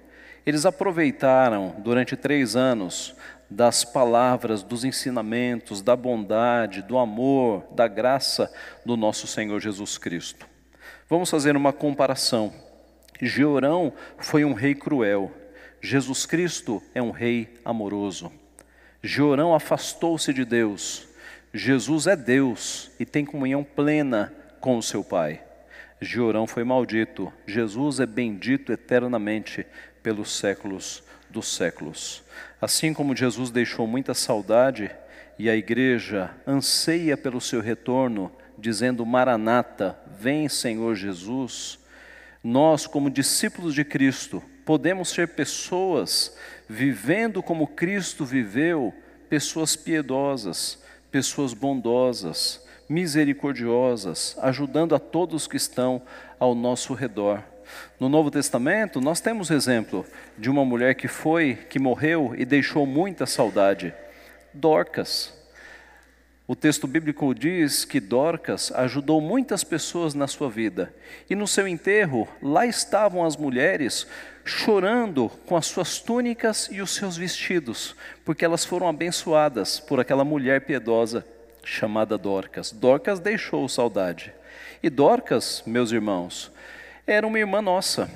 Eles 0.45 0.65
aproveitaram 0.65 1.75
durante 1.79 2.15
três 2.15 2.55
anos 2.55 3.15
das 3.49 3.83
palavras, 3.83 4.63
dos 4.63 4.85
ensinamentos, 4.85 5.81
da 5.81 5.95
bondade, 5.95 6.81
do 6.81 6.97
amor, 6.97 7.65
da 7.73 7.87
graça 7.87 8.51
do 8.85 8.95
nosso 8.95 9.27
Senhor 9.27 9.59
Jesus 9.59 9.97
Cristo. 9.97 10.47
Vamos 11.09 11.29
fazer 11.29 11.57
uma 11.57 11.73
comparação. 11.73 12.53
Jeorão 13.21 13.91
foi 14.17 14.45
um 14.45 14.53
rei 14.53 14.73
cruel, 14.73 15.31
Jesus 15.81 16.27
Cristo 16.27 16.81
é 16.93 17.01
um 17.01 17.09
rei 17.09 17.59
amoroso. 17.65 18.31
Jeorão 19.01 19.55
afastou-se 19.55 20.31
de 20.31 20.45
Deus, 20.45 21.07
Jesus 21.51 22.05
é 22.05 22.15
Deus 22.15 22.91
e 22.99 23.05
tem 23.05 23.25
comunhão 23.25 23.63
plena 23.63 24.31
com 24.59 24.77
o 24.77 24.83
seu 24.83 25.03
Pai. 25.03 25.41
Jeorão 25.99 26.45
foi 26.45 26.63
maldito, 26.63 27.33
Jesus 27.47 27.99
é 27.99 28.05
bendito 28.05 28.71
eternamente 28.71 29.65
pelos 30.03 30.31
séculos 30.37 31.03
dos 31.29 31.55
séculos. 31.55 32.23
Assim 32.61 32.93
como 32.93 33.15
Jesus 33.15 33.49
deixou 33.49 33.87
muita 33.87 34.13
saudade 34.13 34.91
e 35.37 35.49
a 35.49 35.55
igreja 35.55 36.29
anseia 36.45 37.17
pelo 37.17 37.41
seu 37.41 37.59
retorno, 37.59 38.31
dizendo: 38.57 39.05
Maranata, 39.05 39.97
vem 40.19 40.47
Senhor 40.47 40.95
Jesus. 40.95 41.79
Nós, 42.43 42.85
como 42.85 43.09
discípulos 43.09 43.73
de 43.73 43.83
Cristo, 43.83 44.43
podemos 44.65 45.09
ser 45.09 45.29
pessoas 45.29 46.35
vivendo 46.67 47.43
como 47.43 47.67
Cristo 47.67 48.25
viveu, 48.25 48.93
pessoas 49.29 49.75
piedosas, 49.75 50.81
pessoas 51.11 51.53
bondosas, 51.53 52.65
misericordiosas, 52.87 54.37
ajudando 54.41 54.95
a 54.95 54.99
todos 54.99 55.47
que 55.47 55.57
estão 55.57 56.01
ao 56.39 56.53
nosso 56.53 56.93
redor. 56.93 57.43
No 57.99 58.09
Novo 58.09 58.29
Testamento, 58.29 58.99
nós 58.99 59.21
temos 59.21 59.49
exemplo 59.49 60.05
de 60.37 60.49
uma 60.49 60.65
mulher 60.65 60.95
que 60.95 61.07
foi, 61.07 61.55
que 61.69 61.79
morreu 61.79 62.33
e 62.37 62.45
deixou 62.45 62.85
muita 62.85 63.25
saudade. 63.25 63.93
Dorcas. 64.53 65.40
O 66.51 66.55
texto 66.55 66.85
bíblico 66.85 67.33
diz 67.33 67.85
que 67.85 68.01
Dorcas 68.01 68.73
ajudou 68.73 69.21
muitas 69.21 69.63
pessoas 69.63 70.13
na 70.13 70.27
sua 70.27 70.49
vida. 70.49 70.93
E 71.29 71.33
no 71.33 71.47
seu 71.47 71.65
enterro, 71.65 72.27
lá 72.41 72.65
estavam 72.65 73.23
as 73.23 73.37
mulheres 73.37 74.05
chorando 74.43 75.29
com 75.45 75.55
as 75.55 75.67
suas 75.67 75.99
túnicas 75.99 76.67
e 76.69 76.81
os 76.81 76.91
seus 76.91 77.15
vestidos, 77.15 77.95
porque 78.25 78.43
elas 78.43 78.65
foram 78.65 78.89
abençoadas 78.89 79.79
por 79.79 80.01
aquela 80.01 80.25
mulher 80.25 80.65
piedosa 80.65 81.25
chamada 81.63 82.17
Dorcas. 82.17 82.69
Dorcas 82.69 83.21
deixou 83.21 83.69
saudade. 83.69 84.33
E 84.83 84.89
Dorcas, 84.89 85.63
meus 85.65 85.93
irmãos, 85.93 86.51
era 87.07 87.25
uma 87.25 87.39
irmã 87.39 87.61
nossa. 87.61 88.11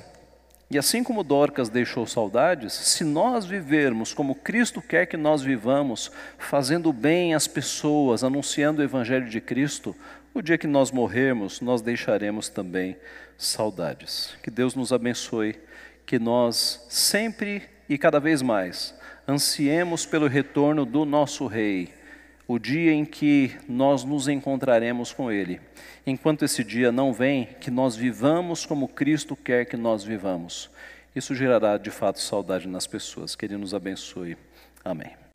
E 0.68 0.76
assim 0.76 1.04
como 1.04 1.22
Dorcas 1.22 1.68
deixou 1.68 2.06
saudades, 2.06 2.72
se 2.72 3.04
nós 3.04 3.46
vivermos 3.46 4.12
como 4.12 4.34
Cristo 4.34 4.82
quer 4.82 5.06
que 5.06 5.16
nós 5.16 5.40
vivamos, 5.40 6.10
fazendo 6.38 6.92
bem 6.92 7.34
às 7.34 7.46
pessoas, 7.46 8.24
anunciando 8.24 8.80
o 8.80 8.84
Evangelho 8.84 9.28
de 9.28 9.40
Cristo, 9.40 9.94
o 10.34 10.42
dia 10.42 10.58
que 10.58 10.66
nós 10.66 10.90
morrermos, 10.90 11.60
nós 11.60 11.80
deixaremos 11.80 12.48
também 12.48 12.96
saudades. 13.38 14.36
Que 14.42 14.50
Deus 14.50 14.74
nos 14.74 14.92
abençoe, 14.92 15.56
que 16.04 16.18
nós 16.18 16.84
sempre 16.88 17.62
e 17.88 17.96
cada 17.96 18.18
vez 18.18 18.42
mais 18.42 18.92
ansiemos 19.28 20.04
pelo 20.04 20.26
retorno 20.26 20.84
do 20.84 21.04
nosso 21.04 21.46
Rei 21.46 21.95
o 22.48 22.58
dia 22.58 22.92
em 22.92 23.04
que 23.04 23.56
nós 23.68 24.04
nos 24.04 24.28
encontraremos 24.28 25.12
com 25.12 25.30
Ele. 25.30 25.60
Enquanto 26.06 26.44
esse 26.44 26.62
dia 26.62 26.92
não 26.92 27.12
vem, 27.12 27.46
que 27.60 27.70
nós 27.70 27.96
vivamos 27.96 28.64
como 28.64 28.88
Cristo 28.88 29.34
quer 29.34 29.64
que 29.64 29.76
nós 29.76 30.04
vivamos. 30.04 30.70
Isso 31.14 31.34
gerará 31.34 31.76
de 31.78 31.90
fato 31.90 32.20
saudade 32.20 32.68
nas 32.68 32.86
pessoas. 32.86 33.34
Que 33.34 33.46
Ele 33.46 33.56
nos 33.56 33.74
abençoe. 33.74 34.36
Amém. 34.84 35.25